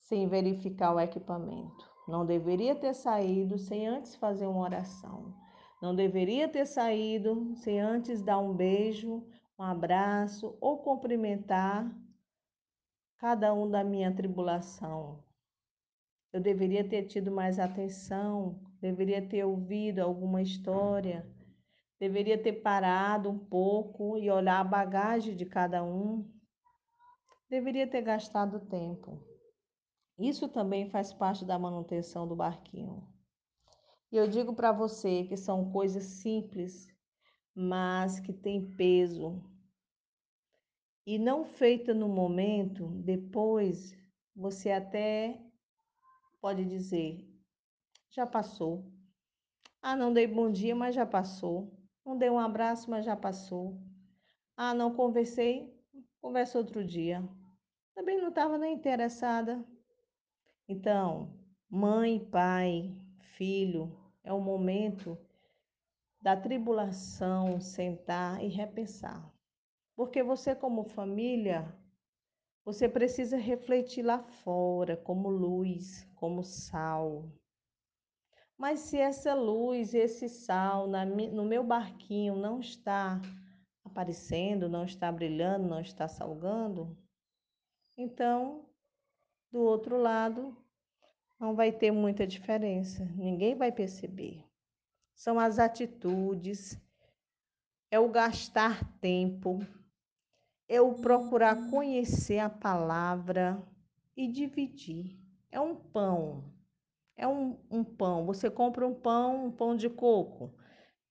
sem 0.01 0.27
verificar 0.27 0.93
o 0.93 0.99
equipamento. 0.99 1.89
Não 2.09 2.25
deveria 2.25 2.75
ter 2.75 2.93
saído 2.93 3.57
sem 3.57 3.87
antes 3.87 4.17
fazer 4.17 4.47
uma 4.47 4.63
oração. 4.63 5.33
Não 5.81 5.95
deveria 5.95 6.49
ter 6.49 6.65
saído 6.65 7.55
sem 7.55 7.79
antes 7.79 8.21
dar 8.21 8.39
um 8.39 8.53
beijo, 8.53 9.25
um 9.57 9.63
abraço 9.63 10.57
ou 10.59 10.79
cumprimentar 10.79 11.89
cada 13.17 13.53
um 13.53 13.69
da 13.69 13.83
minha 13.83 14.13
tribulação. 14.13 15.23
Eu 16.31 16.41
deveria 16.41 16.87
ter 16.87 17.03
tido 17.05 17.31
mais 17.31 17.59
atenção, 17.59 18.59
deveria 18.81 19.25
ter 19.25 19.43
ouvido 19.43 19.99
alguma 19.99 20.41
história, 20.41 21.25
deveria 21.99 22.41
ter 22.41 22.53
parado 22.61 23.29
um 23.29 23.39
pouco 23.39 24.17
e 24.17 24.29
olhar 24.29 24.59
a 24.59 24.63
bagagem 24.63 25.35
de 25.35 25.45
cada 25.45 25.83
um. 25.83 26.29
Deveria 27.49 27.87
ter 27.87 28.01
gastado 28.01 28.59
tempo. 28.67 29.21
Isso 30.17 30.47
também 30.49 30.89
faz 30.89 31.13
parte 31.13 31.45
da 31.45 31.57
manutenção 31.57 32.27
do 32.27 32.35
barquinho. 32.35 33.07
E 34.11 34.17
eu 34.17 34.27
digo 34.27 34.55
para 34.55 34.71
você 34.71 35.23
que 35.25 35.37
são 35.37 35.71
coisas 35.71 36.03
simples, 36.03 36.87
mas 37.53 38.19
que 38.19 38.33
têm 38.33 38.75
peso. 38.75 39.43
E 41.05 41.17
não 41.19 41.45
feita 41.45 41.93
no 41.93 42.07
momento, 42.07 42.87
depois 43.03 43.95
você 44.35 44.71
até 44.71 45.39
pode 46.41 46.65
dizer: 46.65 47.27
já 48.09 48.25
passou. 48.25 48.91
Ah, 49.81 49.95
não 49.95 50.11
dei 50.11 50.25
bom 50.25 50.51
dia, 50.51 50.75
mas 50.75 50.95
já 50.95 51.05
passou. 51.05 51.71
Não 52.05 52.17
dei 52.17 52.29
um 52.29 52.39
abraço, 52.39 52.89
mas 52.89 53.05
já 53.05 53.15
passou. 53.15 53.79
Ah, 54.57 54.73
não 54.73 54.93
conversei, 54.93 55.73
conversa 56.19 56.57
outro 56.57 56.83
dia. 56.83 57.23
Também 57.93 58.19
não 58.19 58.29
estava 58.29 58.57
nem 58.57 58.73
interessada. 58.73 59.63
Então, 60.67 61.33
mãe, 61.69 62.19
pai, 62.19 62.95
filho, 63.39 63.97
é 64.21 64.33
o 64.33 64.41
momento 64.41 65.17
da 66.21 66.35
tribulação 66.35 67.61
sentar 67.61 68.43
e 68.43 68.49
repensar. 68.49 69.33
Porque 69.95 70.21
você, 70.21 70.53
como 70.53 70.83
família, 70.83 71.73
você 72.65 72.89
precisa 72.89 73.37
refletir 73.37 74.03
lá 74.03 74.19
fora, 74.19 74.97
como 74.97 75.29
luz, 75.29 76.05
como 76.15 76.43
sal. 76.43 77.31
Mas 78.57 78.81
se 78.81 78.97
essa 78.97 79.33
luz, 79.33 79.93
esse 79.93 80.27
sal 80.27 80.85
na, 80.85 81.05
no 81.05 81.45
meu 81.45 81.63
barquinho 81.63 82.35
não 82.35 82.59
está 82.59 83.21
aparecendo, 83.85 84.67
não 84.67 84.83
está 84.83 85.09
brilhando, 85.09 85.65
não 85.65 85.79
está 85.79 86.09
salgando, 86.09 86.97
então 87.97 88.65
do 89.49 89.61
outro 89.61 89.97
lado, 89.97 90.55
não 91.39 91.55
vai 91.55 91.71
ter 91.71 91.91
muita 91.91 92.27
diferença, 92.27 93.05
ninguém 93.15 93.55
vai 93.55 93.71
perceber. 93.71 94.43
São 95.15 95.39
as 95.39 95.57
atitudes, 95.57 96.77
é 97.89 97.99
o 97.99 98.09
gastar 98.09 98.83
tempo, 98.99 99.59
é 100.67 100.81
o 100.81 100.95
procurar 100.95 101.69
conhecer 101.69 102.39
a 102.39 102.49
palavra 102.49 103.61
e 104.15 104.27
dividir. 104.27 105.17
É 105.49 105.59
um 105.59 105.75
pão, 105.75 106.53
é 107.15 107.27
um, 107.27 107.57
um 107.71 107.83
pão. 107.83 108.25
Você 108.25 108.51
compra 108.51 108.85
um 108.85 108.93
pão, 108.93 109.45
um 109.45 109.51
pão 109.51 109.75
de 109.75 109.89
coco, 109.89 110.53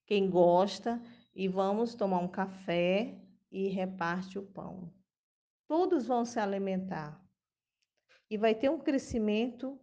quem 0.07 0.31
gosta, 0.31 1.03
e 1.35 1.49
vamos 1.49 1.95
tomar 1.95 2.19
um 2.19 2.29
café 2.29 3.19
e 3.51 3.69
reparte 3.69 4.39
o 4.39 4.43
pão. 4.43 4.93
Todos 5.67 6.07
vão 6.07 6.25
se 6.25 6.39
alimentar 6.39 7.21
e 8.31 8.37
vai 8.37 8.55
ter 8.55 8.71
um 8.71 8.79
crescimento 8.79 9.79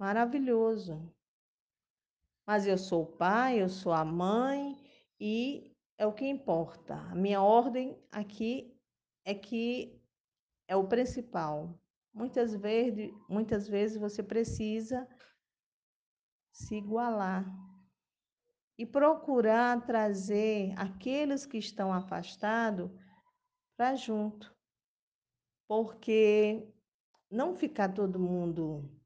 maravilhoso. 0.00 1.14
Mas 2.46 2.66
eu 2.66 2.78
sou 2.78 3.02
o 3.02 3.16
pai, 3.18 3.62
eu 3.62 3.68
sou 3.68 3.92
a 3.92 4.02
mãe 4.02 4.74
e 5.20 5.76
é 5.98 6.06
o 6.06 6.14
que 6.14 6.26
importa. 6.26 6.94
A 6.94 7.14
minha 7.14 7.42
ordem 7.42 8.02
aqui 8.10 8.74
é 9.26 9.34
que 9.34 10.02
é 10.66 10.74
o 10.74 10.88
principal. 10.88 11.78
Muitas 12.14 12.56
vezes, 12.56 13.12
muitas 13.28 13.68
vezes 13.68 13.98
você 13.98 14.22
precisa 14.22 15.06
se 16.50 16.76
igualar 16.76 17.44
e 18.78 18.86
procurar 18.86 19.84
trazer 19.84 20.72
aqueles 20.78 21.44
que 21.44 21.58
estão 21.58 21.92
afastados 21.92 22.90
para 23.76 23.94
junto. 23.96 24.56
Porque 25.68 26.66
não 27.30 27.54
ficar 27.54 27.92
todo 27.92 28.18
mundo. 28.18 28.99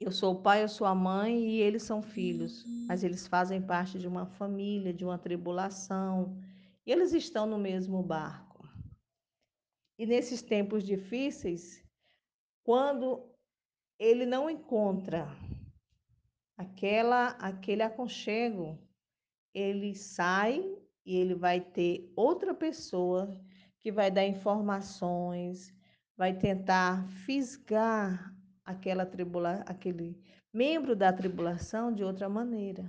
Eu 0.00 0.12
sou 0.12 0.34
o 0.34 0.42
pai, 0.42 0.62
eu 0.62 0.68
sou 0.68 0.86
a 0.86 0.94
mãe 0.94 1.50
e 1.50 1.60
eles 1.60 1.82
são 1.82 2.00
filhos, 2.00 2.64
mas 2.86 3.02
eles 3.02 3.26
fazem 3.26 3.60
parte 3.60 3.98
de 3.98 4.06
uma 4.06 4.26
família, 4.26 4.94
de 4.94 5.04
uma 5.04 5.18
tribulação, 5.18 6.38
e 6.86 6.92
eles 6.92 7.12
estão 7.12 7.46
no 7.46 7.58
mesmo 7.58 8.00
barco. 8.00 8.64
E 9.98 10.06
nesses 10.06 10.40
tempos 10.40 10.84
difíceis, 10.84 11.84
quando 12.62 13.28
ele 13.98 14.24
não 14.24 14.48
encontra 14.48 15.26
aquela 16.56 17.30
aquele 17.30 17.82
aconchego, 17.82 18.78
ele 19.52 19.96
sai 19.96 20.60
e 21.04 21.16
ele 21.16 21.34
vai 21.34 21.60
ter 21.60 22.12
outra 22.14 22.54
pessoa 22.54 23.36
que 23.80 23.90
vai 23.90 24.12
dar 24.12 24.24
informações, 24.24 25.74
vai 26.16 26.38
tentar 26.38 27.08
fisgar 27.08 28.37
aquela 28.68 29.06
tribula, 29.06 29.64
aquele 29.66 30.22
membro 30.52 30.94
da 30.94 31.10
tribulação 31.10 31.90
de 31.90 32.04
outra 32.04 32.28
maneira. 32.28 32.84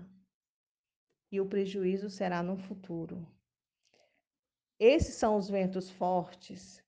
E 1.31 1.39
o 1.39 1.45
prejuízo 1.45 2.09
será 2.09 2.43
no 2.43 2.57
futuro. 2.57 3.25
Esses 4.77 5.15
são 5.15 5.37
os 5.37 5.49
ventos 5.49 5.89
fortes 5.89 6.83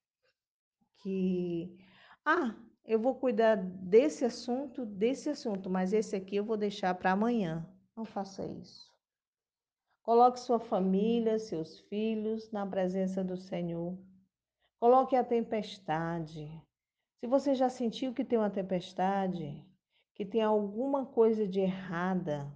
que 0.97 1.77
ah, 2.25 2.53
eu 2.83 2.99
vou 2.99 3.15
cuidar 3.15 3.55
desse 3.55 4.25
assunto, 4.25 4.85
desse 4.85 5.29
assunto, 5.29 5.69
mas 5.69 5.93
esse 5.93 6.13
aqui 6.13 6.35
eu 6.35 6.43
vou 6.43 6.57
deixar 6.57 6.93
para 6.95 7.13
amanhã. 7.13 7.65
Não 7.95 8.03
faça 8.03 8.45
isso. 8.45 8.91
Coloque 10.03 10.39
sua 10.39 10.59
família, 10.59 11.39
seus 11.39 11.79
filhos 11.79 12.51
na 12.51 12.65
presença 12.65 13.23
do 13.23 13.37
Senhor. 13.37 13.97
Coloque 14.79 15.15
a 15.15 15.23
tempestade. 15.23 16.61
Se 17.21 17.27
você 17.27 17.53
já 17.53 17.69
sentiu 17.69 18.15
que 18.15 18.25
tem 18.25 18.39
uma 18.39 18.49
tempestade, 18.49 19.63
que 20.15 20.25
tem 20.25 20.41
alguma 20.41 21.05
coisa 21.05 21.47
de 21.47 21.59
errada, 21.59 22.51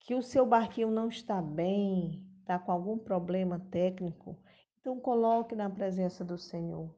que 0.00 0.14
o 0.14 0.20
seu 0.20 0.44
barquinho 0.44 0.90
não 0.90 1.08
está 1.08 1.40
bem, 1.40 2.22
está 2.40 2.58
com 2.58 2.70
algum 2.70 2.98
problema 2.98 3.58
técnico, 3.70 4.36
então 4.78 5.00
coloque 5.00 5.56
na 5.56 5.70
presença 5.70 6.22
do 6.22 6.36
Senhor. 6.36 6.94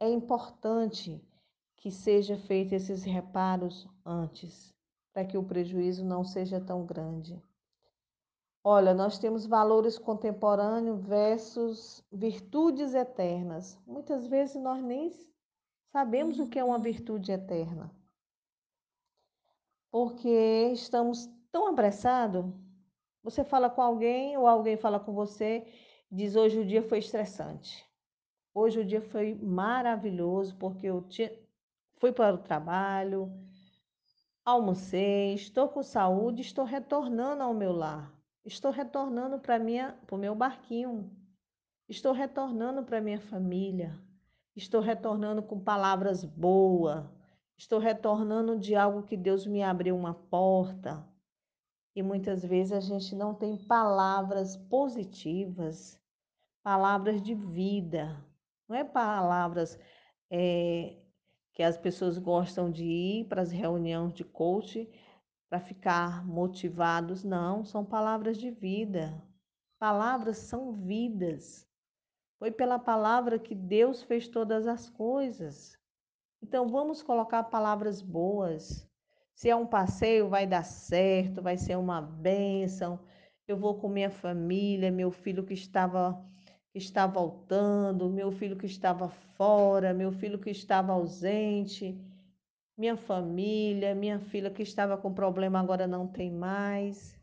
É 0.00 0.10
importante 0.10 1.24
que 1.76 1.92
seja 1.92 2.36
feito 2.36 2.74
esses 2.74 3.04
reparos 3.04 3.88
antes, 4.04 4.74
para 5.12 5.24
que 5.24 5.38
o 5.38 5.44
prejuízo 5.44 6.04
não 6.04 6.24
seja 6.24 6.60
tão 6.60 6.84
grande. 6.84 7.40
Olha, 8.64 8.92
nós 8.92 9.16
temos 9.16 9.46
valores 9.46 9.96
contemporâneos 9.96 11.00
versus 11.06 12.04
virtudes 12.10 12.94
eternas. 12.94 13.78
Muitas 13.86 14.26
vezes 14.26 14.60
nós 14.60 14.82
nem 14.82 15.08
sabemos 15.92 16.38
o 16.38 16.48
que 16.48 16.58
é 16.58 16.64
uma 16.64 16.78
virtude 16.78 17.32
eterna. 17.32 17.90
Porque 19.90 20.70
estamos 20.72 21.28
tão 21.50 21.68
apressados. 21.68 22.44
Você 23.22 23.44
fala 23.44 23.68
com 23.68 23.82
alguém 23.82 24.36
ou 24.36 24.46
alguém 24.46 24.76
fala 24.76 24.98
com 24.98 25.12
você, 25.12 25.66
diz 26.10 26.36
hoje 26.36 26.60
o 26.60 26.64
dia 26.64 26.82
foi 26.82 26.98
estressante. 26.98 27.84
Hoje 28.54 28.80
o 28.80 28.84
dia 28.84 29.02
foi 29.02 29.34
maravilhoso 29.34 30.56
porque 30.56 30.86
eu 30.86 31.06
fui 31.98 32.12
para 32.12 32.34
o 32.34 32.38
trabalho, 32.38 33.30
almocei, 34.44 35.34
estou 35.34 35.68
com 35.68 35.82
saúde, 35.82 36.40
estou 36.40 36.64
retornando 36.64 37.42
ao 37.42 37.54
meu 37.54 37.72
lar. 37.72 38.12
Estou 38.44 38.70
retornando 38.70 39.38
para 39.38 39.58
minha, 39.58 39.92
para 40.06 40.16
o 40.16 40.18
meu 40.18 40.34
barquinho. 40.34 41.10
Estou 41.88 42.12
retornando 42.12 42.82
para 42.82 43.00
minha 43.00 43.20
família. 43.20 44.00
Estou 44.60 44.82
retornando 44.82 45.42
com 45.42 45.58
palavras 45.58 46.22
boas. 46.22 47.06
Estou 47.56 47.78
retornando 47.78 48.58
de 48.58 48.76
algo 48.76 49.02
que 49.02 49.16
Deus 49.16 49.46
me 49.46 49.62
abriu 49.62 49.96
uma 49.96 50.12
porta. 50.12 51.02
E 51.96 52.02
muitas 52.02 52.44
vezes 52.44 52.72
a 52.72 52.80
gente 52.80 53.14
não 53.14 53.34
tem 53.34 53.56
palavras 53.56 54.58
positivas, 54.58 55.98
palavras 56.62 57.22
de 57.22 57.34
vida. 57.34 58.22
Não 58.68 58.76
é 58.76 58.84
palavras 58.84 59.78
é, 60.30 60.94
que 61.54 61.62
as 61.62 61.78
pessoas 61.78 62.18
gostam 62.18 62.70
de 62.70 62.84
ir 62.84 63.28
para 63.28 63.40
as 63.40 63.50
reuniões 63.50 64.12
de 64.12 64.24
coach 64.24 64.86
para 65.48 65.58
ficar 65.58 66.22
motivados, 66.26 67.24
não, 67.24 67.64
são 67.64 67.82
palavras 67.82 68.36
de 68.36 68.50
vida. 68.50 69.20
Palavras 69.78 70.36
são 70.36 70.74
vidas. 70.74 71.66
Foi 72.40 72.50
pela 72.50 72.76
palavra 72.76 73.38
que 73.38 73.54
Deus 73.54 74.02
fez 74.02 74.26
todas 74.26 74.66
as 74.66 74.90
coisas. 74.90 75.78
Então 76.42 76.66
vamos 76.66 77.02
colocar 77.02 77.44
palavras 77.44 78.02
boas. 78.02 78.84
Se 79.32 79.48
é 79.48 79.54
um 79.54 79.66
passeio, 79.66 80.28
vai 80.28 80.44
dar 80.44 80.64
certo, 80.64 81.40
vai 81.40 81.56
ser 81.56 81.76
uma 81.76 82.02
bênção. 82.02 82.98
Eu 83.46 83.56
vou 83.56 83.78
com 83.78 83.88
minha 83.88 84.10
família, 84.10 84.90
meu 84.90 85.12
filho 85.12 85.44
que 85.44 85.54
estava 85.54 86.20
que 86.72 86.78
está 86.78 87.06
voltando, 87.06 88.10
meu 88.10 88.32
filho 88.32 88.56
que 88.56 88.66
estava 88.66 89.08
fora, 89.08 89.94
meu 89.94 90.10
filho 90.10 90.38
que 90.38 90.50
estava 90.50 90.92
ausente 90.92 91.96
minha 92.80 92.96
família, 92.96 93.94
minha 93.94 94.18
filha 94.18 94.50
que 94.50 94.62
estava 94.62 94.96
com 94.96 95.12
problema 95.12 95.60
agora 95.60 95.86
não 95.86 96.06
tem 96.06 96.32
mais. 96.32 97.14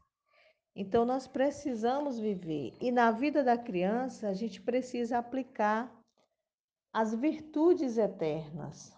Então 0.79 1.03
nós 1.03 1.25
precisamos 1.25 2.19
viver. 2.19 2.71
E 2.79 2.91
na 2.91 3.09
vida 3.09 3.43
da 3.43 3.57
criança, 3.57 4.29
a 4.29 4.33
gente 4.33 4.61
precisa 4.61 5.17
aplicar 5.17 5.91
as 6.93 7.15
virtudes 7.15 7.97
eternas. 7.97 8.95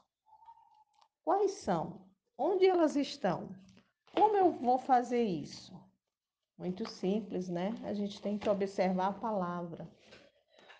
Quais 1.24 1.52
são? 1.52 2.06
Onde 2.38 2.66
elas 2.66 2.98
estão? 2.98 3.56
Como 4.14 4.36
eu 4.36 4.52
vou 4.52 4.78
fazer 4.78 5.24
isso? 5.24 5.74
Muito 6.58 6.86
simples, 6.86 7.48
né? 7.48 7.74
A 7.86 7.94
gente 7.94 8.22
tem 8.22 8.38
que 8.38 8.50
observar 8.50 9.08
a 9.08 9.14
palavra. 9.14 9.90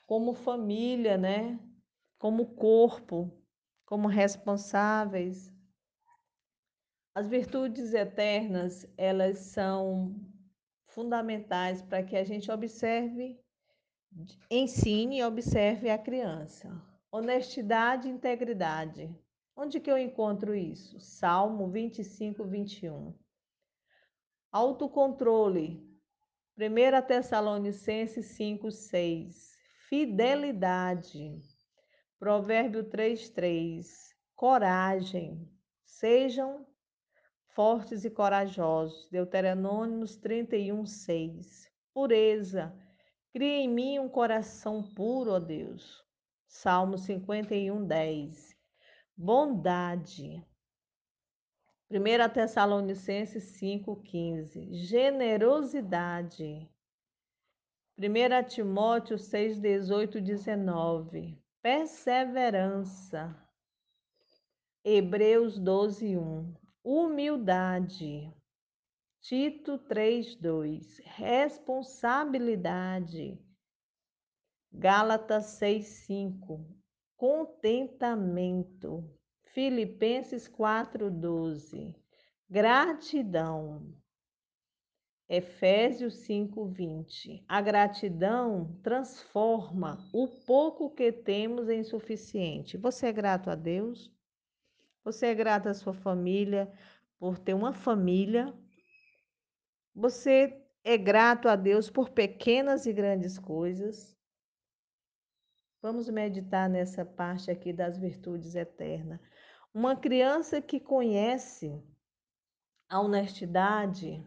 Como 0.06 0.34
família, 0.34 1.18
né? 1.18 1.58
Como 2.18 2.56
corpo, 2.56 3.32
como 3.86 4.10
responsáveis, 4.10 5.50
as 7.16 7.26
virtudes 7.26 7.94
eternas, 7.94 8.86
elas 8.98 9.40
são 9.40 10.14
fundamentais 10.90 11.82
para 11.82 12.04
que 12.04 12.16
a 12.16 12.24
gente 12.24 12.52
observe, 12.52 13.40
ensine 14.50 15.20
e 15.20 15.24
observe 15.24 15.90
a 15.90 15.98
criança. 15.98 16.70
Honestidade 17.12 18.08
e 18.08 18.12
integridade. 18.12 19.16
Onde 19.56 19.80
que 19.80 19.92
eu 19.92 19.98
encontro 19.98 20.56
isso? 20.56 21.00
Salmo 21.00 21.70
25, 21.70 22.44
21. 22.46 23.14
Autocontrole. 24.52 25.88
1 26.58 27.08
Tessalonicenses 27.08 28.26
5, 28.28 28.72
6. 28.72 29.58
Fidelidade. 29.88 31.42
Provérbio 32.20 32.84
3, 32.84 33.30
3. 33.30 34.16
Coragem. 34.36 35.50
Sejam 35.86 36.66
fortes 37.54 38.06
e 38.06 38.10
corajosos. 38.10 39.08
Deuteronômios 39.10 40.16
31, 40.18 40.86
6. 40.86 41.70
Pureza. 41.94 42.74
Cria 43.32 43.58
em 43.58 43.68
mim 43.68 44.00
um 44.00 44.10
coração 44.10 44.84
puro, 44.84 45.32
ó 45.32 45.40
Deus. 45.40 46.04
Salmo 46.48 46.98
51, 46.98 47.86
10. 47.86 48.56
Bondade. 49.16 50.46
1 51.92 52.30
Tessalonicenses 52.34 53.44
5, 53.58 53.96
15. 54.04 54.74
Generosidade. 54.74 56.70
1 57.98 58.48
Timóteo 58.48 59.18
6, 59.18 59.60
18, 59.60 60.22
19. 60.22 61.38
Perseverança. 61.62 63.36
Hebreus 64.84 65.60
12, 65.60 66.18
1 66.18 66.69
humildade. 66.90 68.34
Tito 69.22 69.78
3:2. 69.78 71.00
Responsabilidade. 71.06 73.38
Gálatas 74.72 75.58
6:5. 75.60 76.66
Contentamento. 77.16 79.08
Filipenses 79.54 80.48
4:12. 80.48 81.96
Gratidão. 82.50 83.94
Efésios 85.28 86.16
5:20. 86.26 87.44
A 87.48 87.62
gratidão 87.62 88.80
transforma 88.82 90.10
o 90.12 90.28
pouco 90.28 90.90
que 90.90 91.12
temos 91.12 91.70
em 91.70 91.84
suficiente. 91.84 92.78
Você 92.78 93.06
é 93.08 93.12
grato 93.12 93.52
a 93.52 93.56
Deus? 93.56 94.12
Você 95.04 95.28
é 95.28 95.36
grato 95.36 95.68
à 95.68 95.74
sua 95.74 95.94
família 95.94 96.72
por 97.18 97.38
ter 97.38 97.54
uma 97.54 97.74
família. 97.74 98.54
Você 99.96 100.62
é 100.84 100.98
grato 100.98 101.48
a 101.48 101.56
Deus 101.56 101.90
por 101.90 102.10
pequenas 102.10 102.86
e 102.86 102.94
grandes 102.94 103.38
coisas. 103.38 104.18
Vamos 105.82 106.10
meditar 106.10 106.70
nessa 106.70 107.06
parte 107.06 107.50
aqui 107.50 107.72
das 107.72 107.98
virtudes 107.98 108.56
eternas. 108.56 109.20
Uma 109.74 109.96
criança 109.96 110.62
que 110.62 110.80
conhece 110.80 111.82
a 112.90 113.00
honestidade, 113.00 114.26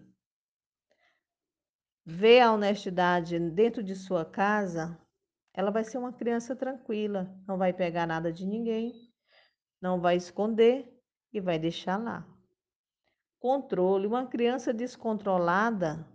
vê 2.05 2.41
a 2.41 2.53
honestidade 2.53 3.39
dentro 3.39 3.83
de 3.83 3.95
sua 3.95 4.25
casa, 4.25 4.99
ela 5.53 5.71
vai 5.71 5.85
ser 5.85 5.99
uma 5.99 6.13
criança 6.13 6.57
tranquila, 6.57 7.29
não 7.47 7.59
vai 7.59 7.73
pegar 7.73 8.07
nada 8.07 8.33
de 8.33 8.47
ninguém, 8.47 9.12
não 9.83 10.01
vai 10.01 10.17
esconder 10.17 10.89
e 11.33 11.41
vai 11.41 11.59
deixar 11.59 11.97
lá. 11.97 12.25
Controle. 13.41 14.07
Uma 14.07 14.27
criança 14.27 14.73
descontrolada 14.73 16.09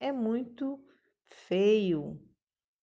é 0.00 0.10
muito 0.10 0.84
feio. 1.28 2.20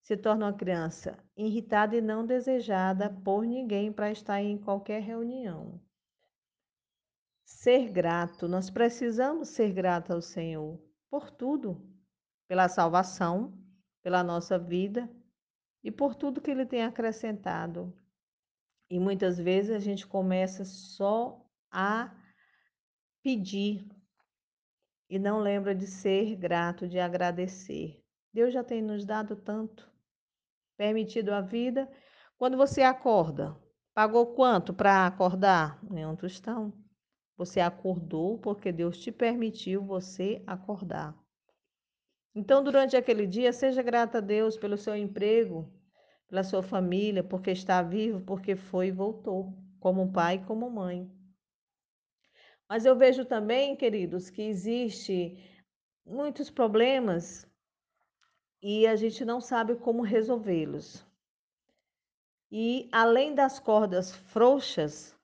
se 0.02 0.16
torna 0.16 0.46
uma 0.46 0.54
criança 0.54 1.22
irritada 1.36 1.98
e 1.98 2.00
não 2.00 2.26
desejada 2.26 3.10
por 3.10 3.44
ninguém 3.44 3.92
para 3.92 4.10
estar 4.10 4.42
em 4.42 4.58
qualquer 4.58 5.02
reunião. 5.02 5.82
Ser 7.44 7.90
grato, 7.90 8.48
nós 8.48 8.70
precisamos 8.70 9.50
ser 9.50 9.74
gratos 9.74 10.12
ao 10.12 10.22
Senhor 10.22 10.82
por 11.10 11.30
tudo, 11.30 11.86
pela 12.48 12.70
salvação, 12.70 13.54
pela 14.02 14.24
nossa 14.24 14.58
vida 14.58 15.10
e 15.84 15.92
por 15.92 16.16
tudo 16.16 16.40
que 16.40 16.52
Ele 16.52 16.66
tem 16.66 16.84
acrescentado. 16.84 17.94
E 18.90 19.00
muitas 19.00 19.38
vezes 19.38 19.76
a 19.76 19.80
gente 19.80 20.08
começa 20.08 20.64
só 20.64 21.46
a 21.70 22.16
pedir 23.22 23.86
e 25.10 25.20
não 25.20 25.40
lembra 25.40 25.76
de 25.76 25.86
ser 25.88 26.36
grato, 26.36 26.88
de 26.88 27.00
agradecer. 27.00 28.02
Deus 28.34 28.54
já 28.54 28.64
tem 28.64 28.82
nos 28.82 29.06
dado 29.06 29.36
tanto, 29.36 29.90
permitido 30.78 31.34
a 31.34 31.42
vida. 31.42 31.90
Quando 32.38 32.56
você 32.56 32.82
acorda, 32.82 33.58
pagou 33.94 34.34
quanto 34.36 34.74
para 34.74 35.06
acordar? 35.06 35.84
Nenhum 35.84 36.16
tostão. 36.16 36.74
Você 37.36 37.60
acordou 37.60 38.38
porque 38.40 38.72
Deus 38.72 38.98
te 38.98 39.12
permitiu 39.12 39.84
você 39.84 40.44
acordar. 40.46 41.18
Então, 42.34 42.64
durante 42.64 42.96
aquele 42.96 43.26
dia, 43.26 43.52
seja 43.52 43.82
grata 43.82 44.20
a 44.20 44.22
Deus 44.22 44.58
pelo 44.58 44.78
seu 44.78 44.96
emprego, 44.96 45.72
pela 46.28 46.44
sua 46.44 46.62
família, 46.62 47.24
porque 47.24 47.52
está 47.52 47.82
vivo, 47.82 48.22
porque 48.22 48.56
foi 48.56 48.88
e 48.88 48.92
voltou, 48.92 49.54
como 49.80 50.12
pai 50.12 50.44
como 50.46 50.70
mãe. 50.70 51.10
Mas 52.70 52.86
eu 52.86 52.98
vejo 52.98 53.24
também, 53.24 53.76
queridos, 53.76 54.30
que 54.30 54.42
existe 54.42 55.38
muitos 56.06 56.50
problemas 56.50 57.48
e 58.62 58.86
a 58.86 58.96
gente 58.96 59.24
não 59.24 59.40
sabe 59.40 59.76
como 59.76 60.02
resolvê-los. 60.02 61.06
E 62.52 62.90
além 62.92 63.34
das 63.34 63.60
cordas 63.60 64.14
frouxas, 64.14 65.18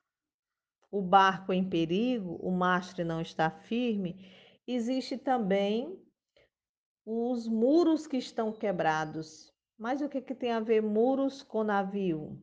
o 0.91 1.01
barco 1.01 1.51
em 1.51 1.67
perigo, 1.67 2.35
o 2.35 2.51
mastro 2.51 3.03
não 3.03 3.21
está 3.21 3.49
firme, 3.49 4.25
existe 4.67 5.17
também 5.17 6.01
os 7.05 7.47
muros 7.47 8.07
que 8.07 8.17
estão 8.17 8.51
quebrados. 8.51 9.52
Mas 9.77 10.01
o 10.01 10.09
que, 10.09 10.21
que 10.21 10.35
tem 10.35 10.51
a 10.51 10.59
ver 10.59 10.81
muros 10.81 11.41
com 11.41 11.63
navio? 11.63 12.39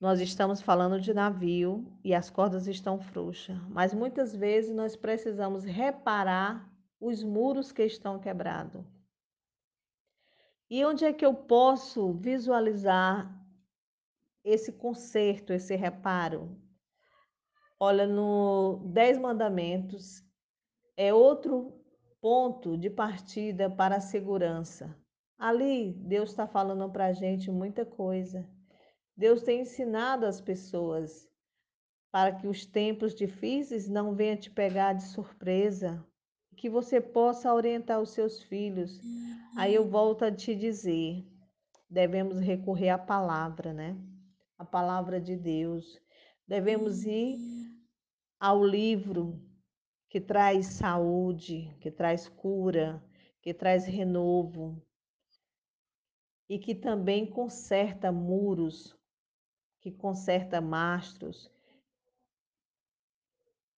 Nós 0.00 0.18
estamos 0.20 0.62
falando 0.62 0.98
de 0.98 1.12
navio 1.12 1.98
e 2.02 2.14
as 2.14 2.30
cordas 2.30 2.66
estão 2.66 2.98
frouxas, 2.98 3.58
mas 3.68 3.92
muitas 3.92 4.34
vezes 4.34 4.74
nós 4.74 4.96
precisamos 4.96 5.62
reparar 5.62 6.70
os 6.98 7.22
muros 7.22 7.70
que 7.70 7.84
estão 7.84 8.18
quebrados. 8.18 8.82
E 10.70 10.84
onde 10.84 11.04
é 11.04 11.12
que 11.12 11.26
eu 11.26 11.34
posso 11.34 12.14
visualizar 12.14 13.30
esse 14.42 14.72
conserto, 14.72 15.52
esse 15.52 15.76
reparo? 15.76 16.56
Olha, 17.78 18.06
no 18.06 18.80
Dez 18.86 19.18
Mandamentos 19.18 20.22
é 20.96 21.12
outro 21.12 21.79
ponto 22.20 22.76
de 22.76 22.90
partida 22.90 23.70
para 23.70 23.96
a 23.96 24.00
segurança. 24.00 24.94
Ali, 25.38 25.94
Deus 25.94 26.30
está 26.30 26.46
falando 26.46 26.90
para 26.90 27.06
a 27.06 27.12
gente 27.12 27.50
muita 27.50 27.84
coisa. 27.84 28.46
Deus 29.16 29.42
tem 29.42 29.62
ensinado 29.62 30.26
as 30.26 30.40
pessoas 30.40 31.28
para 32.12 32.32
que 32.32 32.46
os 32.46 32.66
tempos 32.66 33.14
difíceis 33.14 33.88
não 33.88 34.14
venham 34.14 34.36
te 34.36 34.50
pegar 34.50 34.92
de 34.92 35.04
surpresa, 35.04 36.04
que 36.56 36.68
você 36.68 37.00
possa 37.00 37.54
orientar 37.54 38.00
os 38.00 38.10
seus 38.10 38.42
filhos. 38.42 39.00
Aí 39.56 39.74
eu 39.74 39.88
volto 39.88 40.24
a 40.24 40.32
te 40.32 40.54
dizer, 40.54 41.24
devemos 41.88 42.38
recorrer 42.38 42.90
à 42.90 42.98
palavra, 42.98 43.72
né? 43.72 43.96
A 44.58 44.64
palavra 44.64 45.20
de 45.20 45.36
Deus. 45.36 45.98
Devemos 46.46 47.04
ir 47.04 47.38
ao 48.38 48.62
livro 48.62 49.40
que 50.10 50.20
traz 50.20 50.66
saúde, 50.66 51.74
que 51.80 51.90
traz 51.90 52.28
cura, 52.28 53.02
que 53.40 53.54
traz 53.54 53.86
renovo 53.86 54.82
e 56.48 56.58
que 56.58 56.74
também 56.74 57.24
conserta 57.24 58.12
muros 58.12 58.98
que 59.80 59.90
conserta 59.90 60.60
mastros. 60.60 61.50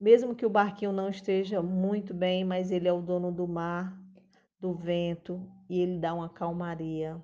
Mesmo 0.00 0.34
que 0.34 0.44
o 0.44 0.50
barquinho 0.50 0.90
não 0.90 1.08
esteja 1.08 1.62
muito 1.62 2.12
bem, 2.12 2.44
mas 2.44 2.72
ele 2.72 2.88
é 2.88 2.92
o 2.92 3.00
dono 3.00 3.30
do 3.30 3.46
mar, 3.46 3.96
do 4.58 4.74
vento, 4.74 5.48
e 5.68 5.80
ele 5.80 5.98
dá 5.98 6.12
uma 6.12 6.28
calmaria. 6.28 7.22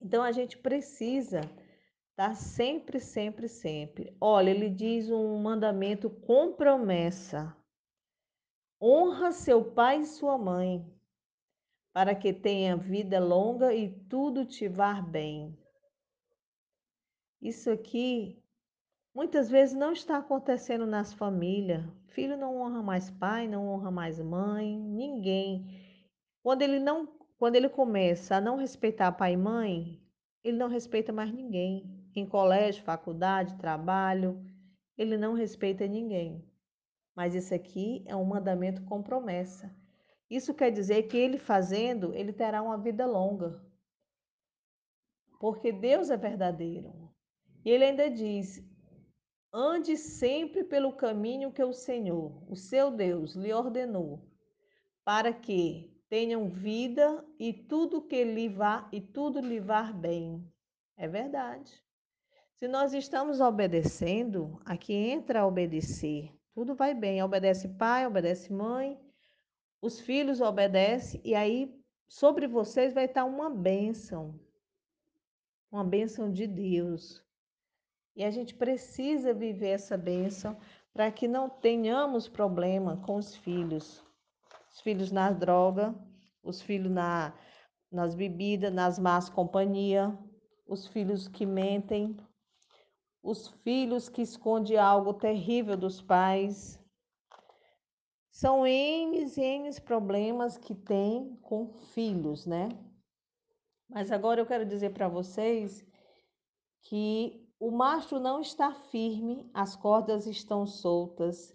Então 0.00 0.22
a 0.22 0.32
gente 0.32 0.58
precisa 0.58 1.40
estar 2.10 2.34
sempre, 2.34 3.00
sempre, 3.00 3.48
sempre. 3.48 4.14
Olha, 4.20 4.50
ele 4.50 4.68
diz 4.68 5.10
um 5.10 5.38
mandamento 5.38 6.10
com 6.10 6.52
promessa: 6.52 7.56
honra 8.86 9.32
seu 9.32 9.64
pai 9.64 10.02
e 10.02 10.06
sua 10.06 10.38
mãe, 10.38 10.86
para 11.92 12.14
que 12.14 12.32
tenha 12.32 12.76
vida 12.76 13.18
longa 13.18 13.74
e 13.74 13.90
tudo 14.08 14.44
te 14.44 14.68
vá 14.68 15.02
bem. 15.02 15.58
Isso 17.42 17.68
aqui 17.68 18.40
muitas 19.12 19.50
vezes 19.50 19.74
não 19.74 19.90
está 19.90 20.18
acontecendo 20.18 20.86
nas 20.86 21.12
famílias. 21.12 21.84
Filho 22.10 22.36
não 22.36 22.60
honra 22.60 22.80
mais 22.80 23.10
pai, 23.10 23.48
não 23.48 23.66
honra 23.68 23.90
mais 23.90 24.20
mãe, 24.20 24.78
ninguém. 24.78 25.66
Quando 26.40 26.62
ele 26.62 26.78
não, 26.78 27.08
quando 27.38 27.56
ele 27.56 27.68
começa 27.68 28.36
a 28.36 28.40
não 28.40 28.56
respeitar 28.56 29.10
pai 29.12 29.32
e 29.32 29.36
mãe, 29.36 30.00
ele 30.44 30.56
não 30.56 30.68
respeita 30.68 31.12
mais 31.12 31.32
ninguém. 31.32 32.08
Em 32.14 32.24
colégio, 32.24 32.84
faculdade, 32.84 33.58
trabalho, 33.58 34.40
ele 34.96 35.16
não 35.16 35.34
respeita 35.34 35.88
ninguém. 35.88 36.44
Mas 37.16 37.34
isso 37.34 37.54
aqui 37.54 38.04
é 38.06 38.14
um 38.14 38.26
mandamento 38.26 38.84
com 38.84 39.02
promessa. 39.02 39.74
Isso 40.28 40.52
quer 40.52 40.70
dizer 40.70 41.04
que 41.04 41.16
ele 41.16 41.38
fazendo, 41.38 42.14
ele 42.14 42.30
terá 42.30 42.62
uma 42.62 42.76
vida 42.76 43.06
longa. 43.06 43.64
Porque 45.40 45.72
Deus 45.72 46.10
é 46.10 46.16
verdadeiro. 46.16 46.92
E 47.64 47.70
ele 47.70 47.84
ainda 47.84 48.10
diz: 48.10 48.62
ande 49.50 49.96
sempre 49.96 50.62
pelo 50.62 50.92
caminho 50.92 51.50
que 51.50 51.64
o 51.64 51.72
Senhor, 51.72 52.44
o 52.50 52.54
seu 52.54 52.90
Deus, 52.90 53.34
lhe 53.34 53.52
ordenou, 53.52 54.22
para 55.02 55.32
que 55.32 55.90
tenham 56.10 56.50
vida 56.50 57.24
e 57.38 57.52
tudo 57.52 58.06
que 58.06 58.22
lhe 58.24 58.48
vá 58.48 58.88
e 58.92 59.00
tudo 59.00 59.40
lhe 59.40 59.58
vá 59.58 59.90
bem. 59.90 60.46
É 60.98 61.08
verdade. 61.08 61.72
Se 62.52 62.68
nós 62.68 62.92
estamos 62.92 63.40
obedecendo, 63.40 64.60
aqui 64.64 64.92
entra 64.92 65.46
obedecer. 65.46 66.35
Tudo 66.56 66.74
vai 66.74 66.94
bem. 66.94 67.22
Obedece 67.22 67.68
pai, 67.68 68.06
obedece 68.06 68.50
mãe, 68.50 68.98
os 69.78 70.00
filhos 70.00 70.40
obedecem, 70.40 71.20
e 71.22 71.34
aí 71.34 71.70
sobre 72.08 72.46
vocês 72.46 72.94
vai 72.94 73.04
estar 73.04 73.26
uma 73.26 73.50
bênção. 73.50 74.40
Uma 75.70 75.84
bênção 75.84 76.32
de 76.32 76.46
Deus. 76.46 77.22
E 78.16 78.24
a 78.24 78.30
gente 78.30 78.54
precisa 78.54 79.34
viver 79.34 79.68
essa 79.68 79.98
bênção 79.98 80.56
para 80.94 81.12
que 81.12 81.28
não 81.28 81.50
tenhamos 81.50 82.26
problema 82.26 82.96
com 83.04 83.16
os 83.16 83.36
filhos. 83.36 84.02
Os 84.72 84.80
filhos 84.80 85.12
na 85.12 85.30
droga, 85.30 85.94
os 86.42 86.62
filhos 86.62 86.90
na, 86.90 87.34
nas 87.92 88.14
bebidas, 88.14 88.72
nas 88.72 88.98
más 88.98 89.28
companhias, 89.28 90.10
os 90.66 90.86
filhos 90.86 91.28
que 91.28 91.44
mentem, 91.44 92.16
os 93.26 93.48
filhos 93.64 94.08
que 94.08 94.22
escondem 94.22 94.78
algo 94.78 95.12
terrível 95.12 95.76
dos 95.76 96.00
pais. 96.00 96.80
São 98.30 98.64
N 98.64 99.18
e 99.18 99.40
N 99.40 99.80
problemas 99.80 100.56
que 100.56 100.74
tem 100.76 101.34
com 101.42 101.66
filhos, 101.92 102.46
né? 102.46 102.68
Mas 103.88 104.12
agora 104.12 104.40
eu 104.40 104.46
quero 104.46 104.64
dizer 104.64 104.90
para 104.92 105.08
vocês 105.08 105.84
que 106.82 107.44
o 107.58 107.72
mastro 107.72 108.20
não 108.20 108.40
está 108.40 108.72
firme, 108.72 109.50
as 109.52 109.74
cordas 109.74 110.26
estão 110.26 110.64
soltas 110.64 111.52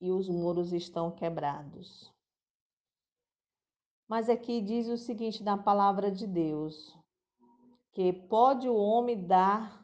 e 0.00 0.10
os 0.10 0.26
muros 0.26 0.72
estão 0.72 1.10
quebrados. 1.10 2.10
Mas 4.08 4.30
aqui 4.30 4.62
diz 4.62 4.88
o 4.88 4.96
seguinte 4.96 5.42
na 5.42 5.58
palavra 5.58 6.10
de 6.10 6.26
Deus: 6.26 6.96
que 7.92 8.10
pode 8.10 8.68
o 8.68 8.74
homem 8.74 9.26
dar. 9.26 9.79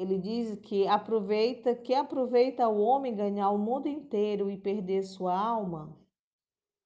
Ele 0.00 0.16
diz 0.16 0.58
que 0.60 0.88
aproveita, 0.88 1.74
que 1.74 1.92
aproveita 1.92 2.66
o 2.66 2.80
homem 2.80 3.14
ganhar 3.14 3.50
o 3.50 3.58
mundo 3.58 3.86
inteiro 3.86 4.50
e 4.50 4.56
perder 4.56 5.02
sua 5.02 5.38
alma. 5.38 5.94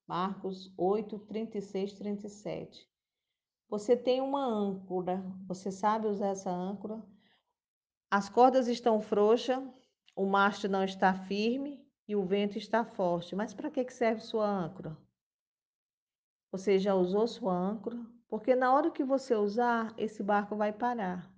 Marcos 0.05 0.69
8, 0.77 1.19
36, 1.19 1.93
37. 1.93 2.85
Você 3.69 3.95
tem 3.95 4.19
uma 4.19 4.45
âncora, 4.45 5.23
você 5.47 5.71
sabe 5.71 6.07
usar 6.07 6.27
essa 6.27 6.51
âncora? 6.51 7.01
As 8.11 8.27
cordas 8.27 8.67
estão 8.67 8.99
frouxas, 8.99 9.63
o 10.13 10.25
mastro 10.25 10.69
não 10.69 10.83
está 10.83 11.13
firme 11.13 11.81
e 12.05 12.17
o 12.17 12.25
vento 12.25 12.57
está 12.57 12.83
forte. 12.83 13.33
Mas 13.33 13.53
para 13.53 13.71
que 13.71 13.89
serve 13.91 14.19
sua 14.19 14.45
âncora? 14.45 14.97
Você 16.51 16.77
já 16.77 16.93
usou 16.93 17.25
sua 17.29 17.53
âncora? 17.53 18.05
Porque 18.27 18.53
na 18.55 18.73
hora 18.73 18.91
que 18.91 19.05
você 19.05 19.33
usar, 19.33 19.93
esse 19.97 20.21
barco 20.21 20.57
vai 20.57 20.73
parar. 20.73 21.33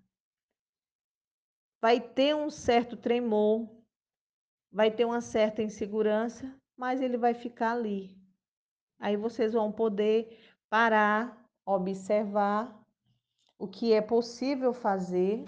Vai 1.87 2.01
ter 2.01 2.35
um 2.35 2.49
certo 2.49 2.97
tremor, 2.97 3.65
vai 4.69 4.91
ter 4.91 5.05
uma 5.05 5.21
certa 5.21 5.63
insegurança, 5.63 6.53
mas 6.75 7.01
ele 7.01 7.17
vai 7.17 7.33
ficar 7.33 7.71
ali. 7.71 8.21
Aí 8.99 9.15
vocês 9.15 9.53
vão 9.53 9.71
poder 9.71 10.37
parar, 10.69 11.49
observar 11.65 12.77
o 13.57 13.69
que 13.69 13.93
é 13.93 14.01
possível 14.01 14.73
fazer 14.73 15.45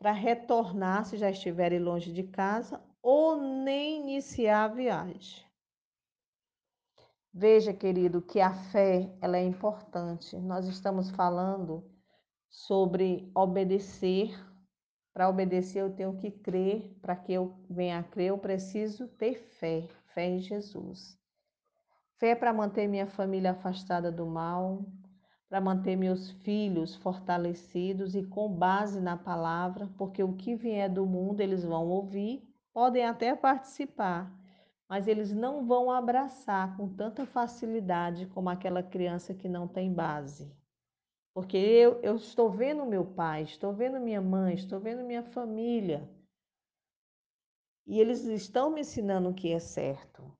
para 0.00 0.10
retornar 0.10 1.04
se 1.04 1.16
já 1.16 1.30
estiverem 1.30 1.78
longe 1.78 2.12
de 2.12 2.24
casa 2.24 2.82
ou 3.00 3.40
nem 3.40 4.00
iniciar 4.00 4.64
a 4.64 4.74
viagem. 4.74 5.46
Veja, 7.32 7.72
querido, 7.72 8.20
que 8.20 8.40
a 8.40 8.52
fé 8.52 9.16
ela 9.20 9.36
é 9.36 9.44
importante. 9.44 10.36
Nós 10.38 10.66
estamos 10.66 11.08
falando 11.08 11.88
sobre 12.50 13.30
obedecer. 13.32 14.47
Para 15.18 15.28
obedecer, 15.28 15.80
eu 15.80 15.90
tenho 15.90 16.16
que 16.16 16.30
crer. 16.30 16.96
Para 17.02 17.16
que 17.16 17.32
eu 17.32 17.52
venha 17.68 17.98
a 17.98 18.04
crer, 18.04 18.28
eu 18.28 18.38
preciso 18.38 19.08
ter 19.08 19.34
fé, 19.34 19.88
fé 20.14 20.28
em 20.28 20.38
Jesus. 20.38 21.18
Fé 22.20 22.36
para 22.36 22.52
manter 22.52 22.86
minha 22.86 23.08
família 23.08 23.50
afastada 23.50 24.12
do 24.12 24.24
mal, 24.24 24.86
para 25.48 25.60
manter 25.60 25.96
meus 25.96 26.30
filhos 26.30 26.94
fortalecidos 26.94 28.14
e 28.14 28.22
com 28.22 28.48
base 28.48 29.00
na 29.00 29.16
palavra, 29.16 29.90
porque 29.98 30.22
o 30.22 30.36
que 30.36 30.54
vier 30.54 30.88
do 30.88 31.04
mundo 31.04 31.40
eles 31.40 31.64
vão 31.64 31.88
ouvir, 31.88 32.48
podem 32.72 33.04
até 33.04 33.34
participar, 33.34 34.32
mas 34.88 35.08
eles 35.08 35.32
não 35.32 35.66
vão 35.66 35.90
abraçar 35.90 36.76
com 36.76 36.88
tanta 36.94 37.26
facilidade 37.26 38.26
como 38.26 38.50
aquela 38.50 38.84
criança 38.84 39.34
que 39.34 39.48
não 39.48 39.66
tem 39.66 39.92
base. 39.92 40.56
Porque 41.38 41.56
eu, 41.56 42.00
eu 42.02 42.16
estou 42.16 42.50
vendo 42.50 42.84
meu 42.84 43.04
pai, 43.04 43.44
estou 43.44 43.72
vendo 43.72 44.00
minha 44.00 44.20
mãe, 44.20 44.54
estou 44.54 44.80
vendo 44.80 45.04
minha 45.04 45.22
família. 45.22 46.10
E 47.86 48.00
eles 48.00 48.24
estão 48.24 48.70
me 48.70 48.80
ensinando 48.80 49.28
o 49.28 49.32
que 49.32 49.52
é 49.52 49.60
certo. 49.60 50.36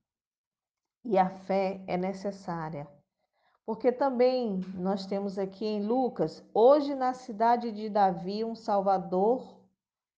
E 1.05 1.17
a 1.17 1.31
fé 1.31 1.85
é 1.87 1.97
necessária. 1.97 2.89
Porque 3.65 3.93
também 3.93 4.59
nós 4.75 5.07
temos 5.07 5.39
aqui 5.39 5.65
em 5.65 5.87
Lucas, 5.87 6.45
hoje 6.53 6.97
na 6.97 7.15
cidade 7.15 7.71
de 7.71 7.89
Davi, 7.89 8.45
um 8.45 8.57
Salvador 8.57 9.57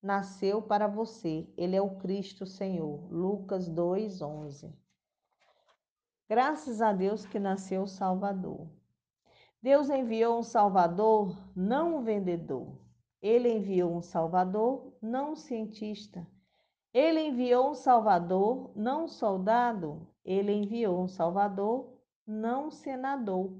nasceu 0.03 0.63
para 0.63 0.87
você. 0.89 1.47
Ele 1.59 1.77
é 1.77 1.83
o 1.83 1.99
Cristo 1.99 2.47
Senhor. 2.47 3.07
Lucas 3.13 3.69
2:11. 3.69 4.75
Graças 6.27 6.81
a 6.81 6.91
Deus 6.95 7.27
que 7.27 7.39
nasceu 7.39 7.83
o 7.83 7.87
Salvador. 7.87 8.80
Deus 9.63 9.91
enviou 9.91 10.39
um 10.39 10.43
Salvador, 10.43 11.37
não 11.55 11.97
um 11.97 12.03
vendedor. 12.03 12.79
Ele 13.21 13.53
enviou 13.53 13.95
um 13.95 14.01
Salvador, 14.01 14.95
não 15.03 15.33
um 15.33 15.37
cientista. 15.37 16.27
Ele 16.95 17.21
enviou 17.21 17.71
um 17.71 17.75
Salvador, 17.75 18.73
não 18.75 19.05
um 19.05 19.09
soldado. 19.09 20.09
Ele 20.25 20.51
enviou 20.51 21.03
um 21.03 21.09
Salvador, 21.09 21.93
não 22.27 22.69
um 22.69 22.71
senador. 22.71 23.53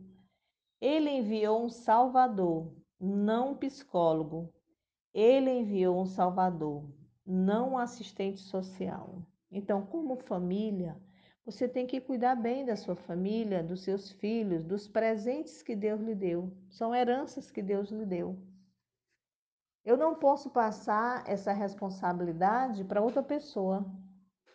Ele 0.81 1.11
enviou 1.11 1.65
um 1.65 1.69
Salvador, 1.69 2.73
não 2.99 3.51
um 3.51 3.55
psicólogo. 3.57 4.51
Ele 5.13 5.51
enviou 5.51 6.01
um 6.01 6.07
Salvador, 6.07 6.89
não 7.27 7.73
um 7.73 7.79
assistente 7.79 8.41
social. 8.41 9.23
Então, 9.53 9.85
como 9.85 10.17
família, 10.17 10.97
você 11.45 11.69
tem 11.69 11.87
que 11.87 12.01
cuidar 12.01 12.35
bem 12.35 12.65
da 12.65 12.77
sua 12.77 12.95
família, 12.95 13.63
dos 13.63 13.83
seus 13.83 14.11
filhos, 14.13 14.63
dos 14.63 14.87
presentes 14.87 15.63
que 15.63 15.75
Deus 15.75 16.01
lhe 16.01 16.15
deu. 16.15 16.53
São 16.69 16.95
heranças 16.95 17.51
que 17.51 17.63
Deus 17.63 17.91
lhe 17.91 18.05
deu. 18.05 18.39
Eu 19.85 19.97
não 19.97 20.15
posso 20.15 20.51
passar 20.51 21.25
essa 21.27 21.53
responsabilidade 21.53 22.85
para 22.85 23.01
outra 23.01 23.23
pessoa. 23.23 23.85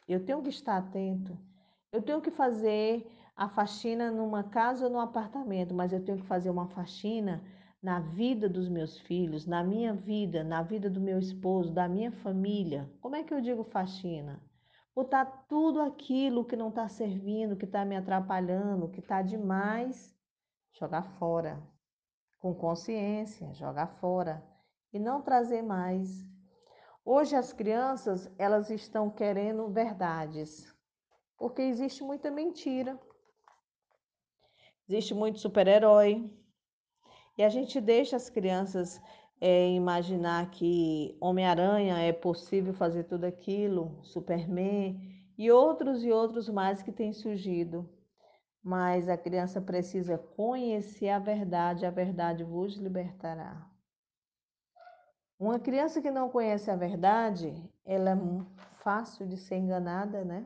Eu 0.07 0.23
tenho 0.23 0.41
que 0.41 0.49
estar 0.49 0.77
atento. 0.77 1.37
Eu 1.91 2.01
tenho 2.01 2.21
que 2.21 2.29
fazer 2.29 3.05
a 3.35 3.49
faxina 3.49 4.11
numa 4.11 4.43
casa 4.43 4.85
ou 4.85 4.91
num 4.91 4.99
apartamento, 4.99 5.73
mas 5.73 5.91
eu 5.91 6.03
tenho 6.03 6.19
que 6.19 6.27
fazer 6.27 6.49
uma 6.49 6.67
faxina 6.67 7.43
na 7.81 7.99
vida 7.99 8.47
dos 8.47 8.69
meus 8.69 8.99
filhos, 8.99 9.45
na 9.45 9.63
minha 9.63 9.93
vida, 9.93 10.43
na 10.43 10.61
vida 10.61 10.89
do 10.89 11.01
meu 11.01 11.19
esposo, 11.19 11.73
da 11.73 11.87
minha 11.87 12.11
família. 12.11 12.89
Como 13.01 13.15
é 13.15 13.23
que 13.23 13.33
eu 13.33 13.41
digo 13.41 13.63
faxina? 13.63 14.41
Botar 14.95 15.25
tudo 15.49 15.81
aquilo 15.81 16.45
que 16.45 16.55
não 16.55 16.69
está 16.69 16.87
servindo, 16.87 17.57
que 17.57 17.65
está 17.65 17.83
me 17.83 17.97
atrapalhando, 17.97 18.89
que 18.89 19.01
está 19.01 19.21
demais, 19.21 20.15
jogar 20.79 21.03
fora. 21.19 21.61
Com 22.39 22.55
consciência, 22.55 23.53
jogar 23.53 23.87
fora. 23.99 24.41
E 24.93 24.99
não 24.99 25.21
trazer 25.21 25.61
mais. 25.61 26.09
Hoje 27.03 27.35
as 27.35 27.51
crianças, 27.51 28.31
elas 28.37 28.69
estão 28.69 29.09
querendo 29.09 29.67
verdades. 29.67 30.73
Porque 31.37 31.61
existe 31.61 32.01
muita 32.01 32.31
mentira. 32.31 32.97
Existe 34.87 35.13
muito 35.13 35.39
super-herói. 35.39 36.31
E 37.37 37.43
a 37.43 37.49
gente 37.49 37.81
deixa 37.81 38.15
as 38.15 38.29
crianças 38.29 39.01
é, 39.45 39.69
imaginar 39.69 40.49
que 40.49 41.15
Homem-Aranha 41.21 41.99
é 41.99 42.11
possível 42.11 42.73
fazer 42.73 43.03
tudo 43.03 43.25
aquilo, 43.25 43.95
Superman 44.01 44.99
e 45.37 45.51
outros 45.51 46.03
e 46.03 46.11
outros 46.11 46.49
mais 46.49 46.81
que 46.81 46.91
têm 46.91 47.13
surgido. 47.13 47.87
Mas 48.63 49.07
a 49.07 49.15
criança 49.15 49.61
precisa 49.61 50.17
conhecer 50.17 51.09
a 51.09 51.19
verdade, 51.19 51.85
a 51.85 51.91
verdade 51.91 52.43
vos 52.43 52.75
libertará. 52.75 53.69
Uma 55.39 55.59
criança 55.59 56.01
que 56.01 56.09
não 56.09 56.27
conhece 56.27 56.71
a 56.71 56.75
verdade, 56.75 57.53
ela 57.85 58.13
é 58.13 58.17
fácil 58.77 59.27
de 59.27 59.37
ser 59.37 59.57
enganada, 59.57 60.25
né? 60.25 60.43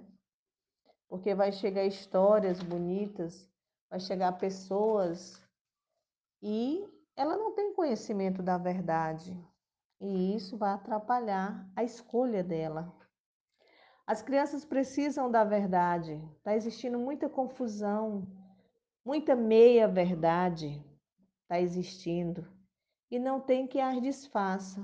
Porque 1.07 1.33
vai 1.33 1.53
chegar 1.53 1.85
histórias 1.85 2.61
bonitas, 2.61 3.49
vai 3.89 4.01
chegar 4.01 4.33
pessoas 4.33 5.41
e 6.41 6.98
ela 7.19 7.35
não 7.35 7.51
tem 7.53 7.73
conhecimento 7.73 8.41
da 8.41 8.57
verdade. 8.57 9.37
E 9.99 10.33
isso 10.37 10.57
vai 10.57 10.71
atrapalhar 10.71 11.69
a 11.75 11.83
escolha 11.83 12.41
dela. 12.41 12.95
As 14.07 14.21
crianças 14.21 14.63
precisam 14.63 15.29
da 15.29 15.43
verdade. 15.43 16.13
Está 16.37 16.55
existindo 16.55 16.97
muita 16.97 17.27
confusão, 17.27 18.25
muita 19.03 19.35
meia-verdade 19.35 20.81
está 21.41 21.59
existindo. 21.59 22.47
E 23.11 23.19
não 23.19 23.41
tem 23.41 23.67
que 23.67 23.81
as 23.81 24.01
desfaça. 24.01 24.81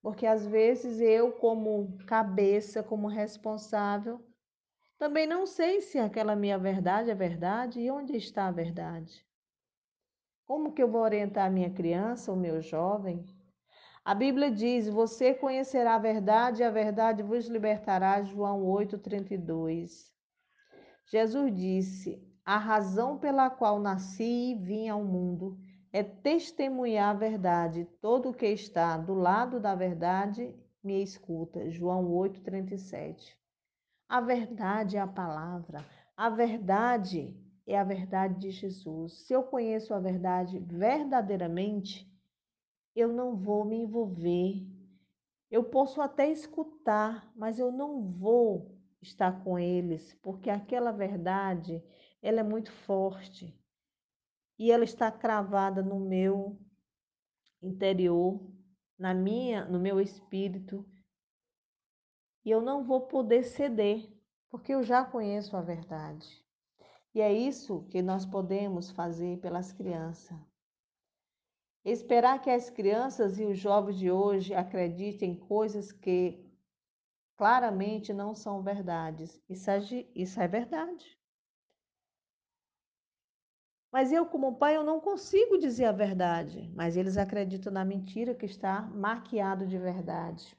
Porque 0.00 0.28
às 0.28 0.46
vezes 0.46 1.00
eu, 1.00 1.32
como 1.32 1.98
cabeça, 2.06 2.80
como 2.80 3.08
responsável, 3.08 4.24
também 4.96 5.26
não 5.26 5.46
sei 5.46 5.80
se 5.80 5.98
aquela 5.98 6.36
minha 6.36 6.58
verdade 6.58 7.10
é 7.10 7.14
verdade 7.14 7.80
e 7.80 7.90
onde 7.90 8.16
está 8.16 8.46
a 8.46 8.52
verdade. 8.52 9.26
Como 10.46 10.72
que 10.72 10.82
eu 10.82 10.88
vou 10.88 11.00
orientar 11.00 11.46
a 11.46 11.50
minha 11.50 11.70
criança, 11.70 12.30
o 12.30 12.36
meu 12.36 12.60
jovem? 12.60 13.24
A 14.04 14.14
Bíblia 14.14 14.50
diz: 14.50 14.86
Você 14.88 15.32
conhecerá 15.32 15.94
a 15.94 15.98
verdade 15.98 16.60
e 16.60 16.64
a 16.64 16.70
verdade 16.70 17.22
vos 17.22 17.46
libertará. 17.46 18.22
João 18.22 18.62
8,32. 18.64 20.12
Jesus 21.06 21.54
disse: 21.54 22.22
A 22.44 22.58
razão 22.58 23.18
pela 23.18 23.48
qual 23.48 23.80
nasci 23.80 24.52
e 24.52 24.54
vim 24.54 24.88
ao 24.88 25.02
mundo 25.02 25.56
é 25.90 26.02
testemunhar 26.02 27.14
a 27.14 27.18
verdade. 27.18 27.88
Todo 28.02 28.28
o 28.28 28.34
que 28.34 28.46
está 28.46 28.98
do 28.98 29.14
lado 29.14 29.58
da 29.58 29.74
verdade 29.74 30.54
me 30.82 31.02
escuta. 31.02 31.70
João 31.70 32.10
8,37. 32.10 33.34
A 34.06 34.20
verdade 34.20 34.98
é 34.98 35.00
a 35.00 35.06
palavra. 35.06 35.82
A 36.14 36.28
verdade 36.28 37.34
é 37.66 37.78
a 37.78 37.84
verdade 37.84 38.38
de 38.38 38.50
Jesus. 38.50 39.26
Se 39.26 39.32
eu 39.32 39.42
conheço 39.42 39.94
a 39.94 40.00
verdade 40.00 40.58
verdadeiramente, 40.58 42.10
eu 42.94 43.12
não 43.12 43.36
vou 43.36 43.64
me 43.64 43.76
envolver. 43.76 44.66
Eu 45.50 45.64
posso 45.64 46.00
até 46.00 46.30
escutar, 46.30 47.32
mas 47.34 47.58
eu 47.58 47.72
não 47.72 48.02
vou 48.02 48.74
estar 49.00 49.42
com 49.42 49.58
eles, 49.58 50.14
porque 50.22 50.50
aquela 50.50 50.92
verdade, 50.92 51.82
ela 52.22 52.40
é 52.40 52.42
muito 52.42 52.72
forte. 52.72 53.58
E 54.58 54.70
ela 54.70 54.84
está 54.84 55.10
cravada 55.10 55.82
no 55.82 55.98
meu 55.98 56.58
interior, 57.62 58.40
na 58.98 59.12
minha, 59.12 59.64
no 59.64 59.80
meu 59.80 60.00
espírito. 60.00 60.86
E 62.44 62.50
eu 62.50 62.60
não 62.60 62.84
vou 62.84 63.06
poder 63.06 63.42
ceder, 63.42 64.08
porque 64.50 64.72
eu 64.74 64.82
já 64.82 65.04
conheço 65.04 65.56
a 65.56 65.62
verdade. 65.62 66.43
E 67.14 67.20
é 67.20 67.32
isso 67.32 67.84
que 67.90 68.02
nós 68.02 68.26
podemos 68.26 68.90
fazer 68.90 69.38
pelas 69.38 69.72
crianças. 69.72 70.36
Esperar 71.84 72.40
que 72.40 72.50
as 72.50 72.70
crianças 72.70 73.38
e 73.38 73.44
os 73.44 73.58
jovens 73.58 73.98
de 73.98 74.10
hoje 74.10 74.52
acreditem 74.54 75.32
em 75.32 75.38
coisas 75.38 75.92
que 75.92 76.44
claramente 77.36 78.12
não 78.12 78.34
são 78.34 78.62
verdades. 78.62 79.40
Isso 79.48 79.70
é, 79.70 79.78
isso 80.14 80.40
é 80.40 80.48
verdade. 80.48 81.18
Mas 83.92 84.10
eu, 84.10 84.26
como 84.26 84.56
pai, 84.56 84.76
eu 84.76 84.82
não 84.82 84.98
consigo 84.98 85.56
dizer 85.56 85.84
a 85.84 85.92
verdade. 85.92 86.68
Mas 86.74 86.96
eles 86.96 87.16
acreditam 87.16 87.72
na 87.72 87.84
mentira 87.84 88.34
que 88.34 88.46
está 88.46 88.82
maquiado 88.82 89.68
de 89.68 89.78
verdade. 89.78 90.56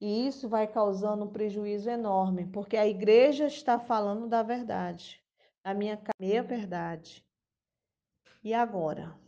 E 0.00 0.26
isso 0.26 0.48
vai 0.48 0.66
causando 0.66 1.24
um 1.24 1.30
prejuízo 1.30 1.90
enorme, 1.90 2.46
porque 2.46 2.76
a 2.76 2.86
igreja 2.86 3.46
está 3.46 3.78
falando 3.78 4.28
da 4.28 4.42
verdade, 4.44 5.20
a 5.64 5.74
minha 5.74 6.00
meia 6.20 6.42
verdade. 6.42 7.24
E 8.42 8.54
agora, 8.54 9.18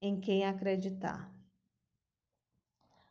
em 0.00 0.20
quem 0.20 0.44
acreditar? 0.44 1.30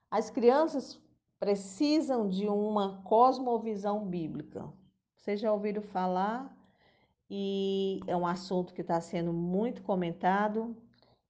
As 0.09 0.29
crianças 0.29 0.99
precisam 1.39 2.27
de 2.27 2.47
uma 2.47 3.01
cosmovisão 3.03 4.05
bíblica. 4.05 4.71
Vocês 5.15 5.39
já 5.39 5.51
ouviram 5.53 5.81
falar 5.81 6.55
e 7.29 7.99
é 8.07 8.17
um 8.17 8.25
assunto 8.25 8.73
que 8.73 8.81
está 8.81 8.99
sendo 8.99 9.31
muito 9.31 9.83
comentado. 9.83 10.75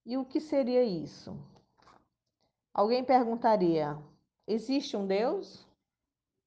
E 0.06 0.16
o 0.16 0.24
que 0.24 0.40
seria 0.40 0.82
isso? 0.82 1.36
Alguém 2.72 3.04
perguntaria: 3.04 3.98
existe 4.46 4.96
um 4.96 5.06
Deus? 5.06 5.66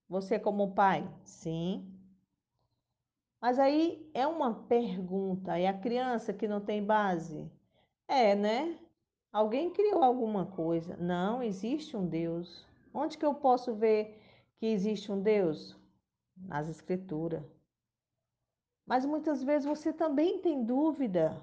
Você, 0.10 0.40
como 0.40 0.74
pai? 0.74 1.08
Sim. 1.24 1.93
Mas 3.44 3.60
aí 3.60 4.10
é 4.14 4.26
uma 4.26 4.54
pergunta, 4.54 5.60
e 5.60 5.68
a 5.68 5.78
criança 5.78 6.32
que 6.32 6.48
não 6.48 6.62
tem 6.62 6.82
base? 6.82 7.52
É, 8.08 8.34
né? 8.34 8.80
Alguém 9.34 9.70
criou 9.70 10.02
alguma 10.02 10.46
coisa. 10.46 10.96
Não, 10.96 11.44
existe 11.44 11.98
um 11.98 12.08
Deus. 12.08 12.66
Onde 12.94 13.18
que 13.18 13.26
eu 13.26 13.36
posso 13.36 13.76
ver 13.76 14.18
que 14.56 14.66
existe 14.66 15.12
um 15.12 15.22
Deus? 15.22 15.78
Nas 16.38 16.70
Escrituras. 16.70 17.44
Mas 18.86 19.06
muitas 19.06 19.44
vezes 19.44 19.68
você 19.68 19.92
também 19.92 20.40
tem 20.40 20.64
dúvida 20.64 21.36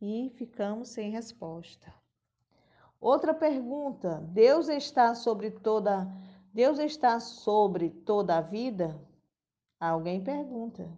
e 0.00 0.32
ficamos 0.34 0.88
sem 0.88 1.10
resposta. 1.10 1.92
Outra 2.98 3.34
pergunta: 3.34 4.22
Deus 4.32 4.70
está 4.70 5.14
sobre 5.14 5.50
toda 5.50 6.10
Deus 6.54 6.78
está 6.78 7.20
sobre 7.20 7.90
toda 7.90 8.38
a 8.38 8.40
vida? 8.40 8.98
Alguém 9.80 10.22
pergunta. 10.22 10.90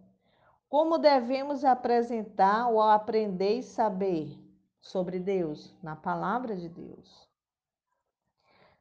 Como 0.69 0.99
devemos 0.99 1.65
apresentar 1.65 2.69
ou 2.69 2.81
aprender 2.81 3.59
e 3.59 3.63
saber? 3.63 4.47
sobre 4.87 5.19
Deus, 5.19 5.75
na 5.83 5.97
palavra 5.97 6.55
de 6.57 6.69
Deus. 6.69 7.29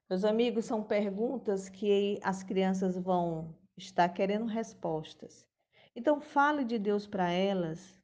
Meus 0.07 0.23
amigos, 0.23 0.65
são 0.65 0.83
perguntas 0.83 1.67
que 1.67 2.19
as 2.23 2.43
crianças 2.43 2.95
vão 2.95 3.55
estar 3.75 4.07
querendo 4.09 4.45
respostas. 4.45 5.47
Então, 5.95 6.21
fale 6.21 6.63
de 6.63 6.77
Deus 6.77 7.07
para 7.07 7.31
elas. 7.31 7.99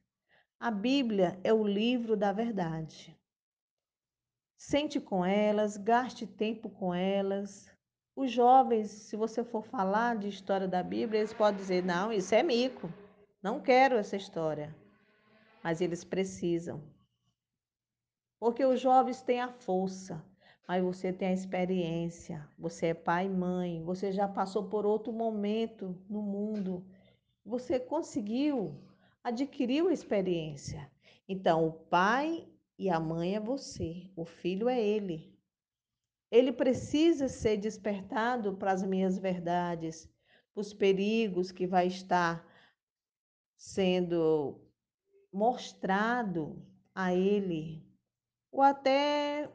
A 0.58 0.70
Bíblia 0.70 1.38
é 1.44 1.52
o 1.52 1.64
livro 1.64 2.16
da 2.16 2.32
verdade. 2.32 3.16
Sente 4.56 5.00
com 5.00 5.24
elas, 5.24 5.76
gaste 5.76 6.26
tempo 6.26 6.68
com 6.68 6.92
elas. 6.92 7.70
Os 8.14 8.30
jovens, 8.30 8.90
se 8.90 9.16
você 9.16 9.42
for 9.42 9.64
falar 9.64 10.16
de 10.16 10.28
história 10.28 10.68
da 10.68 10.82
Bíblia, 10.82 11.20
eles 11.20 11.32
podem 11.32 11.58
dizer: 11.58 11.82
não, 11.82 12.12
isso 12.12 12.34
é 12.34 12.42
mico, 12.42 12.92
não 13.42 13.58
quero 13.58 13.96
essa 13.96 14.16
história. 14.16 14.74
Mas 15.64 15.80
eles 15.80 16.04
precisam. 16.04 16.82
Porque 18.38 18.64
os 18.64 18.80
jovens 18.80 19.22
têm 19.22 19.40
a 19.40 19.48
força, 19.48 20.22
mas 20.68 20.82
você 20.82 21.12
tem 21.12 21.28
a 21.28 21.32
experiência. 21.32 22.46
Você 22.58 22.88
é 22.88 22.94
pai 22.94 23.26
e 23.26 23.30
mãe, 23.30 23.82
você 23.82 24.12
já 24.12 24.28
passou 24.28 24.68
por 24.68 24.84
outro 24.84 25.12
momento 25.12 25.96
no 26.10 26.20
mundo. 26.20 26.84
Você 27.46 27.80
conseguiu, 27.80 28.78
adquiriu 29.24 29.88
a 29.88 29.92
experiência. 29.92 30.90
Então, 31.26 31.66
o 31.66 31.72
pai 31.72 32.46
e 32.78 32.90
a 32.90 33.00
mãe 33.00 33.36
é 33.36 33.40
você, 33.40 34.10
o 34.14 34.24
filho 34.24 34.68
é 34.68 34.80
ele. 34.80 35.31
Ele 36.32 36.50
precisa 36.50 37.28
ser 37.28 37.58
despertado 37.58 38.56
para 38.56 38.72
as 38.72 38.82
minhas 38.82 39.18
verdades, 39.18 40.08
para 40.54 40.62
os 40.62 40.72
perigos 40.72 41.52
que 41.52 41.66
vai 41.66 41.86
estar 41.86 42.42
sendo 43.54 44.58
mostrado 45.30 46.66
a 46.94 47.14
ele 47.14 47.86
ou 48.50 48.62
até 48.62 49.50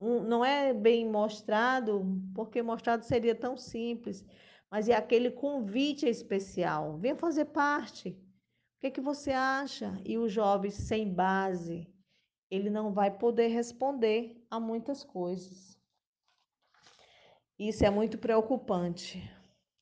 não 0.00 0.44
é 0.44 0.74
bem 0.74 1.08
mostrado, 1.08 2.04
porque 2.34 2.62
mostrado 2.62 3.04
seria 3.04 3.34
tão 3.34 3.56
simples, 3.56 4.24
mas 4.70 4.88
é 4.88 4.94
aquele 4.94 5.30
convite 5.30 6.06
especial. 6.06 6.98
Venha 6.98 7.16
fazer 7.16 7.46
parte. 7.46 8.10
O 8.10 8.80
que, 8.80 8.86
é 8.88 8.90
que 8.90 9.00
você 9.00 9.30
acha? 9.30 9.98
E 10.04 10.18
o 10.18 10.28
jovem 10.28 10.70
sem 10.70 11.10
base, 11.10 11.86
ele 12.50 12.68
não 12.68 12.92
vai 12.92 13.10
poder 13.10 13.48
responder 13.48 14.43
a 14.54 14.60
muitas 14.60 15.02
coisas. 15.02 15.76
Isso 17.58 17.84
é 17.84 17.90
muito 17.90 18.18
preocupante. 18.18 19.20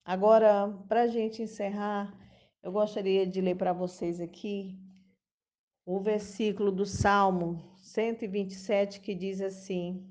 Agora, 0.03 0.69
para 0.89 1.03
a 1.03 1.07
gente 1.07 1.43
encerrar, 1.43 2.17
eu 2.63 2.73
gostaria 2.73 3.27
de 3.27 3.41
ler 3.43 3.57
para 3.57 3.75
vocês 3.75 4.19
aqui 4.19 4.79
o 5.85 6.01
versículo 6.01 6.73
do 6.73 6.87
Salmo 6.87 7.77
127 7.83 9.01
que 9.01 9.15
diz 9.15 9.43
assim: 9.43 10.09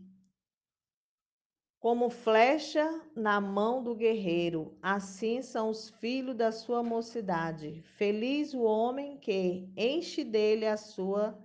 Como 1.79 2.11
flecha 2.11 2.87
na 3.15 3.41
mão 3.41 3.83
do 3.83 3.95
guerreiro, 3.95 4.77
assim 4.79 5.41
são 5.41 5.71
os 5.71 5.89
filhos 5.89 6.35
da 6.35 6.51
sua 6.51 6.83
mocidade. 6.83 7.81
Feliz 7.97 8.53
o 8.53 8.61
homem 8.61 9.17
que 9.17 9.67
enche 9.75 10.23
dele 10.23 10.67
a 10.67 10.77
sua 10.77 11.35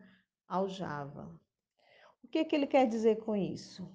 aljava. 0.46 1.45
Que, 2.36 2.44
que 2.44 2.54
ele 2.54 2.66
quer 2.66 2.86
dizer 2.86 3.16
com 3.24 3.34
isso? 3.34 3.90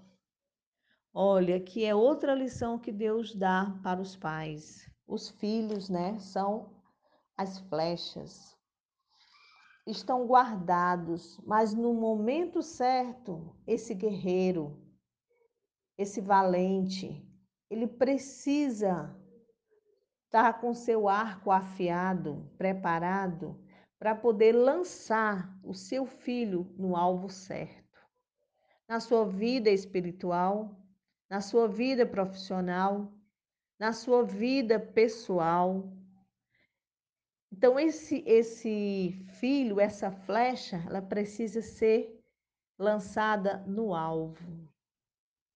Olha, 1.14 1.60
que 1.60 1.86
é 1.86 1.94
outra 1.94 2.34
lição 2.34 2.80
que 2.80 2.92
Deus 2.92 3.36
dá 3.36 3.80
para 3.84 4.02
os 4.02 4.16
pais. 4.16 4.90
Os 5.06 5.30
filhos, 5.30 5.90
né, 5.90 6.18
são 6.18 6.74
as 7.38 7.60
flechas 7.60 8.58
estão 9.86 10.26
guardados, 10.26 11.40
mas 11.46 11.76
no 11.76 11.94
momento 11.94 12.64
certo, 12.64 13.56
esse 13.68 13.94
guerreiro, 13.94 14.76
esse 15.96 16.20
valente, 16.20 17.24
ele 17.70 17.86
precisa 17.86 19.16
estar 20.26 20.60
com 20.60 20.74
seu 20.74 21.08
arco 21.08 21.52
afiado, 21.52 22.50
preparado, 22.58 23.60
para 24.00 24.16
poder 24.16 24.54
lançar 24.54 25.56
o 25.64 25.76
seu 25.76 26.08
filho 26.08 26.74
no 26.76 26.96
alvo 26.96 27.30
certo. 27.30 27.81
Na 28.92 29.00
sua 29.00 29.26
vida 29.26 29.70
espiritual, 29.70 30.70
na 31.30 31.40
sua 31.40 31.66
vida 31.66 32.06
profissional, 32.06 33.10
na 33.80 33.94
sua 33.94 34.22
vida 34.22 34.78
pessoal, 34.78 35.90
então 37.50 37.80
esse 37.80 38.22
esse 38.28 39.14
filho, 39.40 39.80
essa 39.80 40.12
flecha, 40.12 40.84
ela 40.86 41.02
precisa 41.02 41.62
ser 41.62 42.22
lançada 42.78 43.64
no 43.66 43.96
alvo. 43.96 44.68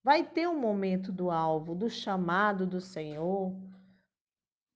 Vai 0.02 0.24
ter 0.24 0.48
um 0.48 0.58
momento 0.58 1.12
do 1.12 1.30
alvo, 1.30 1.76
do 1.76 1.89
chamado 1.89 2.65
do 2.65 2.80
Senhor, 2.80 3.54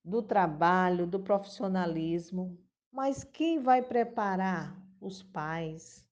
do 0.04 0.22
trabalho, 0.22 1.08
do 1.08 1.22
profissionalismo, 1.22 2.60
mas 2.92 3.24
quem 3.24 3.58
vai 3.58 3.82
preparar 3.82 4.78
os 5.00 5.24
pais? 5.24 6.09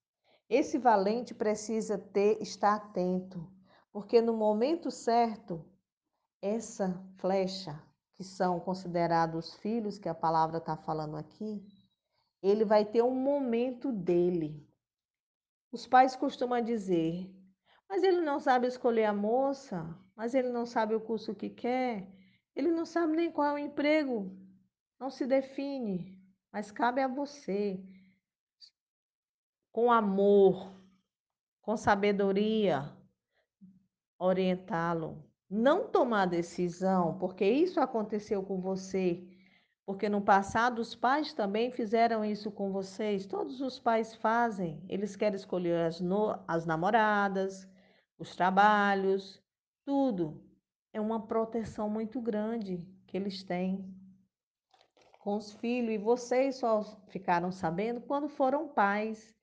Esse 0.50 0.78
valente 0.78 1.34
precisa 1.34 1.98
ter 1.98 2.42
estar 2.42 2.76
atento, 2.76 3.46
porque 3.92 4.22
no 4.22 4.34
momento 4.34 4.90
certo 4.90 5.66
essa 6.42 7.04
flecha 7.18 7.82
que 8.16 8.24
são 8.24 8.60
considerados 8.60 9.56
filhos, 9.56 10.00
que 10.00 10.08
a 10.08 10.16
palavra 10.16 10.58
está 10.60 10.78
falando 10.78 11.18
aqui, 11.18 11.66
ele 12.42 12.64
vai 12.64 12.86
ter 12.86 13.02
um 13.02 13.14
momento 13.14 13.92
dele. 13.92 14.66
Os 15.72 15.86
pais 15.86 16.16
costumam 16.16 16.62
dizer, 16.62 17.30
mas 17.90 18.02
ele 18.04 18.22
não 18.22 18.40
sabe 18.40 18.68
escolher 18.68 19.06
a 19.06 19.14
moça, 19.14 19.86
mas 20.16 20.34
ele 20.34 20.50
não 20.50 20.66
sabe 20.66 20.96
o 20.96 21.02
curso 21.02 21.36
que 21.36 21.50
quer, 21.50 22.10
ele 22.56 22.72
não 22.72 22.86
sabe 22.86 23.16
nem 23.16 23.32
qual 23.32 23.48
é 23.48 23.54
o 23.54 23.58
emprego, 23.58 24.32
não 25.00 25.10
se 25.10 25.28
define, 25.28 26.18
mas 26.52 26.72
cabe 26.72 27.02
a 27.02 27.08
você, 27.08 27.84
com 29.78 29.92
amor, 29.92 30.74
com 31.62 31.78
sabedoria, 31.78 32.92
orientá-lo 34.18 35.24
não 35.48 35.88
tomar 35.88 36.26
decisão, 36.26 37.16
porque 37.20 37.46
isso 37.46 37.80
aconteceu 37.80 38.42
com 38.42 38.60
você, 38.60 39.24
porque 39.86 40.10
no 40.10 40.20
passado 40.20 40.80
os 40.80 40.96
pais 40.96 41.32
também 41.32 41.70
fizeram 41.70 42.26
isso 42.26 42.50
com 42.50 42.72
vocês, 42.72 43.28
todos 43.28 43.62
os 43.62 43.80
pais 43.80 44.16
fazem, 44.16 44.84
eles 44.90 45.16
querem 45.16 45.36
escolher 45.36 45.86
as, 45.86 46.02
no, 46.02 46.36
as 46.48 46.66
namoradas, 46.66 47.70
os 48.18 48.36
trabalhos, 48.36 49.40
tudo. 49.86 50.44
É 50.92 51.00
uma 51.00 51.28
proteção 51.28 51.88
muito 51.88 52.20
grande 52.20 52.84
que 53.06 53.16
eles 53.16 53.44
têm 53.44 53.94
com 55.20 55.36
os 55.36 55.54
filhos 55.54 55.94
e 55.94 56.00
vocês 56.00 56.56
só 56.56 56.82
ficaram 57.10 57.52
sabendo 57.52 58.02
quando 58.02 58.28
foram 58.28 58.68
pais. 58.68 59.37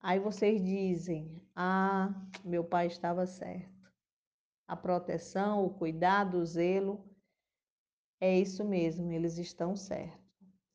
Aí 0.00 0.18
vocês 0.18 0.62
dizem: 0.62 1.42
Ah, 1.54 2.14
meu 2.44 2.64
pai 2.64 2.86
estava 2.86 3.26
certo. 3.26 3.78
A 4.66 4.76
proteção, 4.76 5.64
o 5.64 5.74
cuidado, 5.74 6.38
o 6.38 6.46
zelo, 6.46 7.04
é 8.20 8.38
isso 8.38 8.64
mesmo, 8.64 9.10
eles 9.10 9.38
estão 9.38 9.76
certos. 9.76 10.18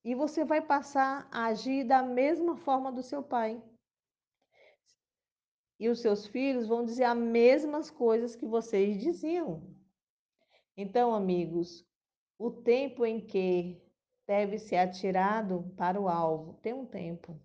E 0.03 0.15
você 0.15 0.43
vai 0.43 0.61
passar 0.61 1.27
a 1.31 1.45
agir 1.45 1.85
da 1.85 2.01
mesma 2.01 2.57
forma 2.57 2.91
do 2.91 3.03
seu 3.03 3.21
pai. 3.21 3.61
E 5.79 5.89
os 5.89 6.01
seus 6.01 6.25
filhos 6.27 6.67
vão 6.67 6.85
dizer 6.85 7.03
as 7.03 7.17
mesmas 7.17 7.89
coisas 7.89 8.35
que 8.35 8.45
vocês 8.45 9.01
diziam. 9.01 9.73
Então, 10.75 11.13
amigos, 11.13 11.85
o 12.37 12.49
tempo 12.51 13.05
em 13.05 13.19
que 13.25 13.81
deve 14.25 14.57
ser 14.57 14.77
atirado 14.77 15.71
para 15.77 15.99
o 15.99 16.07
alvo 16.07 16.53
tem 16.61 16.73
um 16.73 16.85
tempo. 16.85 17.39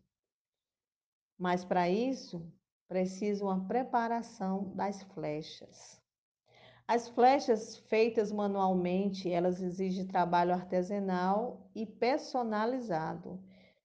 Mas 1.38 1.64
para 1.64 1.88
isso, 1.88 2.52
precisa 2.88 3.44
uma 3.44 3.66
preparação 3.66 4.72
das 4.74 5.02
flechas. 5.02 6.02
As 6.86 7.06
flechas 7.06 7.76
feitas 7.76 8.32
manualmente, 8.32 9.30
elas 9.30 9.60
exigem 9.60 10.06
trabalho 10.06 10.54
artesanal 10.54 11.70
e 11.74 11.84
personalizado. 11.84 13.38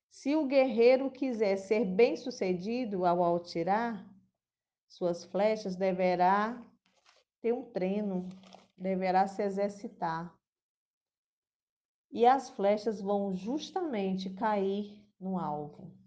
Se 0.09 0.35
o 0.35 0.47
guerreiro 0.47 1.11
quiser 1.11 1.57
ser 1.57 1.83
bem-sucedido 1.83 3.05
ao 3.05 3.35
atirar 3.35 4.09
suas 4.87 5.25
flechas, 5.25 5.75
deverá 5.75 6.65
ter 7.41 7.53
um 7.53 7.63
treino, 7.63 8.29
deverá 8.77 9.27
se 9.27 9.43
exercitar. 9.43 10.33
E 12.09 12.25
as 12.25 12.49
flechas 12.51 13.01
vão 13.01 13.35
justamente 13.35 14.29
cair 14.29 15.03
no 15.19 15.37
alvo. 15.37 16.02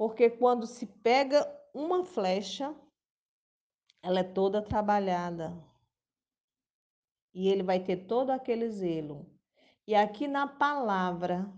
Porque 0.00 0.30
quando 0.30 0.66
se 0.66 0.86
pega 0.86 1.46
uma 1.74 2.02
flecha, 2.02 2.74
ela 4.02 4.20
é 4.20 4.24
toda 4.24 4.62
trabalhada. 4.62 5.52
E 7.34 7.48
ele 7.48 7.62
vai 7.62 7.84
ter 7.84 8.06
todo 8.06 8.30
aquele 8.30 8.70
zelo. 8.70 9.30
E 9.86 9.94
aqui 9.94 10.26
na 10.26 10.46
palavra, 10.46 11.52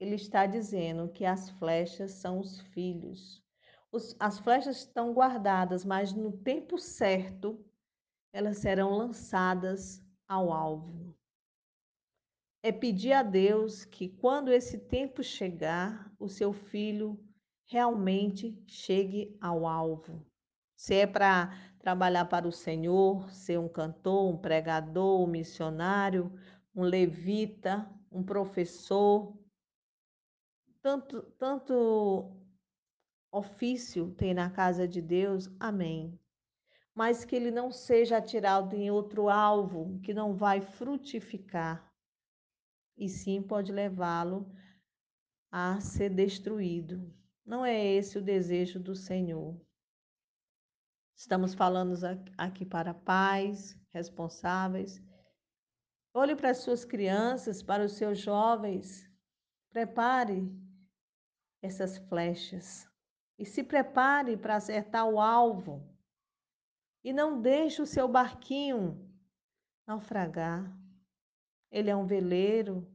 ele 0.00 0.14
está 0.14 0.46
dizendo 0.46 1.12
que 1.12 1.26
as 1.26 1.50
flechas 1.50 2.12
são 2.12 2.40
os 2.40 2.58
filhos. 2.58 3.44
Os, 3.92 4.16
as 4.18 4.38
flechas 4.38 4.78
estão 4.78 5.12
guardadas, 5.12 5.84
mas 5.84 6.14
no 6.14 6.32
tempo 6.32 6.78
certo, 6.78 7.62
elas 8.32 8.56
serão 8.56 8.96
lançadas 8.96 10.02
ao 10.26 10.50
alvo. 10.50 11.14
É 12.64 12.70
pedir 12.70 13.12
a 13.12 13.24
Deus 13.24 13.84
que, 13.84 14.08
quando 14.08 14.52
esse 14.52 14.78
tempo 14.78 15.20
chegar, 15.20 16.14
o 16.16 16.28
seu 16.28 16.52
filho 16.52 17.18
realmente 17.66 18.62
chegue 18.68 19.36
ao 19.40 19.66
alvo. 19.66 20.24
Se 20.76 20.94
é 20.94 21.06
para 21.06 21.50
trabalhar 21.80 22.26
para 22.26 22.46
o 22.46 22.52
Senhor, 22.52 23.28
ser 23.32 23.58
um 23.58 23.68
cantor, 23.68 24.32
um 24.32 24.36
pregador, 24.36 25.20
um 25.20 25.26
missionário, 25.26 26.32
um 26.72 26.84
levita, 26.84 27.90
um 28.12 28.22
professor, 28.22 29.36
tanto, 30.80 31.22
tanto 31.38 32.36
ofício 33.32 34.12
tem 34.12 34.34
na 34.34 34.50
casa 34.50 34.86
de 34.86 35.02
Deus, 35.02 35.50
amém. 35.58 36.16
Mas 36.94 37.24
que 37.24 37.34
ele 37.34 37.50
não 37.50 37.72
seja 37.72 38.18
atirado 38.18 38.76
em 38.76 38.88
outro 38.90 39.28
alvo 39.28 39.98
que 40.00 40.14
não 40.14 40.34
vai 40.34 40.60
frutificar, 40.60 41.91
e 43.02 43.08
sim 43.08 43.42
pode 43.42 43.72
levá-lo 43.72 44.48
a 45.50 45.80
ser 45.80 46.08
destruído. 46.08 47.12
Não 47.44 47.66
é 47.66 47.84
esse 47.84 48.16
o 48.16 48.22
desejo 48.22 48.78
do 48.78 48.94
Senhor. 48.94 49.60
Estamos 51.16 51.52
falando 51.52 51.96
aqui 52.38 52.64
para 52.64 52.94
pais 52.94 53.76
responsáveis. 53.90 55.02
Olhe 56.14 56.36
para 56.36 56.50
as 56.50 56.58
suas 56.58 56.84
crianças, 56.84 57.60
para 57.60 57.84
os 57.84 57.94
seus 57.94 58.20
jovens. 58.20 59.10
Prepare 59.70 60.48
essas 61.60 61.98
flechas 61.98 62.88
e 63.36 63.44
se 63.44 63.64
prepare 63.64 64.36
para 64.36 64.54
acertar 64.54 65.08
o 65.08 65.20
alvo. 65.20 65.92
E 67.02 67.12
não 67.12 67.40
deixe 67.42 67.82
o 67.82 67.86
seu 67.86 68.06
barquinho 68.06 69.12
naufragar. 69.88 70.72
Ele 71.68 71.88
é 71.90 71.96
um 71.96 72.06
veleiro, 72.06 72.91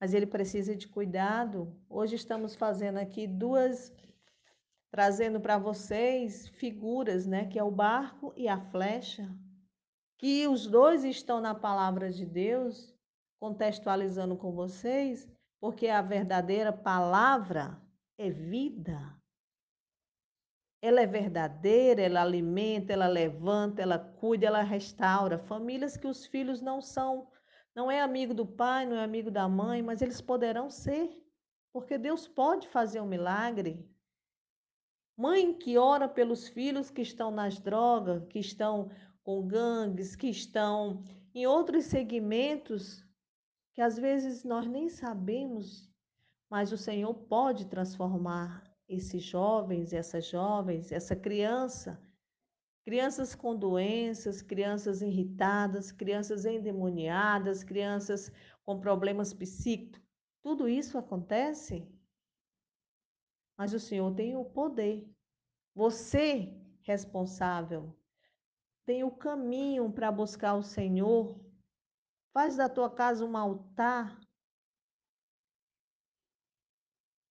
mas 0.00 0.14
ele 0.14 0.26
precisa 0.26 0.74
de 0.74 0.88
cuidado. 0.88 1.74
Hoje 1.88 2.16
estamos 2.16 2.54
fazendo 2.54 2.98
aqui 2.98 3.26
duas 3.26 3.92
trazendo 4.90 5.38
para 5.38 5.58
vocês 5.58 6.48
figuras, 6.48 7.26
né, 7.26 7.44
que 7.46 7.58
é 7.58 7.62
o 7.62 7.70
barco 7.70 8.32
e 8.34 8.48
a 8.48 8.58
flecha, 8.58 9.28
que 10.18 10.48
os 10.48 10.66
dois 10.66 11.04
estão 11.04 11.38
na 11.38 11.54
palavra 11.54 12.10
de 12.10 12.24
Deus, 12.24 12.94
contextualizando 13.38 14.36
com 14.36 14.52
vocês, 14.52 15.28
porque 15.60 15.88
a 15.88 16.00
verdadeira 16.00 16.72
palavra 16.72 17.78
é 18.16 18.30
vida. 18.30 19.14
Ela 20.80 21.02
é 21.02 21.06
verdadeira, 21.06 22.00
ela 22.00 22.22
alimenta, 22.22 22.92
ela 22.92 23.06
levanta, 23.06 23.82
ela 23.82 23.98
cuida, 23.98 24.46
ela 24.46 24.62
restaura. 24.62 25.38
Famílias 25.38 25.96
que 25.96 26.06
os 26.06 26.24
filhos 26.24 26.62
não 26.62 26.80
são, 26.80 27.28
não 27.76 27.90
é 27.90 28.00
amigo 28.00 28.32
do 28.32 28.46
pai, 28.46 28.86
não 28.86 28.96
é 28.96 29.04
amigo 29.04 29.30
da 29.30 29.46
mãe, 29.46 29.82
mas 29.82 30.00
eles 30.00 30.22
poderão 30.22 30.70
ser, 30.70 31.10
porque 31.70 31.98
Deus 31.98 32.26
pode 32.26 32.66
fazer 32.66 33.02
um 33.02 33.06
milagre. 33.06 33.86
Mãe 35.14 35.52
que 35.52 35.76
ora 35.76 36.08
pelos 36.08 36.48
filhos 36.48 36.90
que 36.90 37.02
estão 37.02 37.30
nas 37.30 37.58
drogas, 37.60 38.24
que 38.30 38.38
estão 38.38 38.90
com 39.22 39.46
gangues, 39.46 40.16
que 40.16 40.28
estão 40.28 41.04
em 41.34 41.46
outros 41.46 41.84
segmentos 41.84 43.04
que 43.74 43.82
às 43.82 43.98
vezes 43.98 44.42
nós 44.42 44.66
nem 44.66 44.88
sabemos, 44.88 45.86
mas 46.48 46.72
o 46.72 46.78
Senhor 46.78 47.12
pode 47.12 47.66
transformar 47.66 48.64
esses 48.88 49.22
jovens, 49.22 49.92
essas 49.92 50.24
jovens, 50.24 50.90
essa 50.90 51.14
criança, 51.14 52.00
crianças 52.86 53.34
com 53.34 53.54
doenças, 53.54 54.40
crianças 54.40 55.02
irritadas, 55.02 55.92
crianças 55.92 56.46
endemoniadas, 56.46 57.62
crianças 57.62 58.32
com 58.64 58.80
problemas 58.80 59.34
psíquicos. 59.34 60.00
Tudo 60.40 60.66
isso 60.66 60.96
acontece 60.96 61.86
mas 63.56 63.72
o 63.72 63.80
Senhor 63.80 64.14
tem 64.14 64.36
o 64.36 64.44
poder. 64.44 65.10
Você, 65.74 66.54
responsável, 66.82 67.96
tem 68.84 69.02
o 69.02 69.10
caminho 69.10 69.90
para 69.90 70.12
buscar 70.12 70.54
o 70.54 70.62
Senhor. 70.62 71.40
Faz 72.32 72.56
da 72.56 72.68
tua 72.68 72.90
casa 72.90 73.24
um 73.24 73.36
altar. 73.36 74.20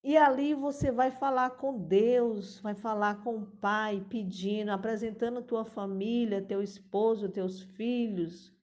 E 0.07 0.15
ali 0.17 0.53
você 0.53 0.91
vai 0.91 1.09
falar 1.09 1.57
com 1.57 1.79
Deus, 1.79 2.59
vai 2.59 2.75
falar 2.75 3.23
com 3.23 3.37
o 3.39 3.47
Pai, 3.57 4.05
pedindo, 4.07 4.69
apresentando 4.69 5.41
tua 5.41 5.65
família, 5.65 6.45
teu 6.45 6.61
esposo, 6.61 7.27
teus 7.27 7.63
filhos. 7.63 8.53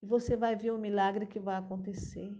E 0.00 0.06
você 0.06 0.36
vai 0.36 0.54
ver 0.54 0.70
o 0.70 0.78
milagre 0.78 1.26
que 1.26 1.40
vai 1.40 1.56
acontecer. 1.56 2.32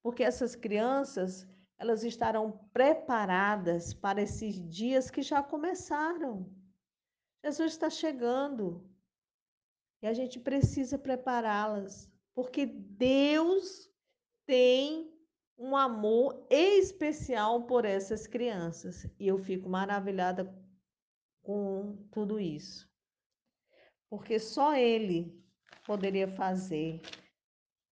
Porque 0.00 0.22
essas 0.22 0.54
crianças, 0.54 1.44
elas 1.76 2.04
estarão 2.04 2.52
preparadas 2.72 3.92
para 3.92 4.22
esses 4.22 4.54
dias 4.70 5.10
que 5.10 5.20
já 5.20 5.42
começaram. 5.42 6.48
Jesus 7.42 7.72
está 7.72 7.90
chegando 7.90 8.88
e 10.00 10.06
a 10.06 10.12
gente 10.12 10.38
precisa 10.38 10.96
prepará-las, 10.96 12.08
porque 12.32 12.64
Deus 12.64 13.90
tem 14.46 15.13
um 15.56 15.76
amor 15.76 16.46
especial 16.50 17.64
por 17.64 17.84
essas 17.84 18.26
crianças 18.26 19.06
e 19.18 19.28
eu 19.28 19.38
fico 19.38 19.68
maravilhada 19.68 20.52
com 21.42 21.96
tudo 22.10 22.40
isso, 22.40 22.90
porque 24.08 24.38
só 24.38 24.74
Ele 24.74 25.40
poderia 25.86 26.26
fazer 26.28 27.00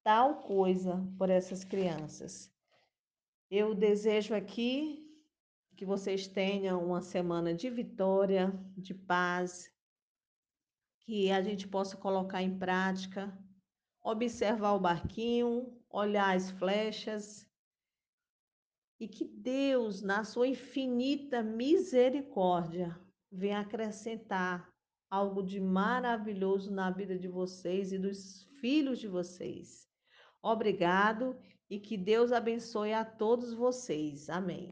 tal 0.05 0.43
coisa 0.43 1.05
por 1.17 1.31
essas 1.31 1.65
crianças. 1.65 2.53
Eu 3.51 3.75
desejo 3.75 4.35
aqui 4.35 5.05
que 5.75 5.85
vocês 5.85 6.27
tenham 6.27 6.85
uma 6.85 7.01
semana 7.01 7.55
de 7.55 7.71
vitória, 7.71 8.53
de 8.77 8.93
paz, 8.93 9.73
que 11.01 11.31
a 11.31 11.41
gente 11.41 11.67
possa 11.67 11.97
colocar 11.97 12.43
em 12.43 12.59
prática, 12.59 13.33
observar 14.03 14.73
o 14.73 14.81
barquinho, 14.81 15.73
olhar 15.89 16.37
as 16.37 16.51
flechas 16.51 17.48
e 19.01 19.07
que 19.07 19.25
Deus, 19.25 20.03
na 20.03 20.25
sua 20.25 20.49
infinita 20.49 21.43
misericórdia, 21.43 22.99
venha 23.31 23.61
acrescentar 23.61 24.69
algo 25.11 25.43
de 25.43 25.61
maravilhoso 25.61 26.71
na 26.71 26.91
vida 26.91 27.17
de 27.19 27.29
vocês 27.29 27.93
e 27.93 27.99
dos 27.99 28.45
filhos 28.61 28.99
de 28.99 29.09
vocês. 29.09 29.89
Obrigado 30.43 31.37
e 31.71 31.79
que 31.79 31.97
Deus 31.97 32.33
abençoe 32.33 32.93
a 32.93 33.05
todos 33.05 33.53
vocês. 33.55 34.29
Amém. 34.29 34.71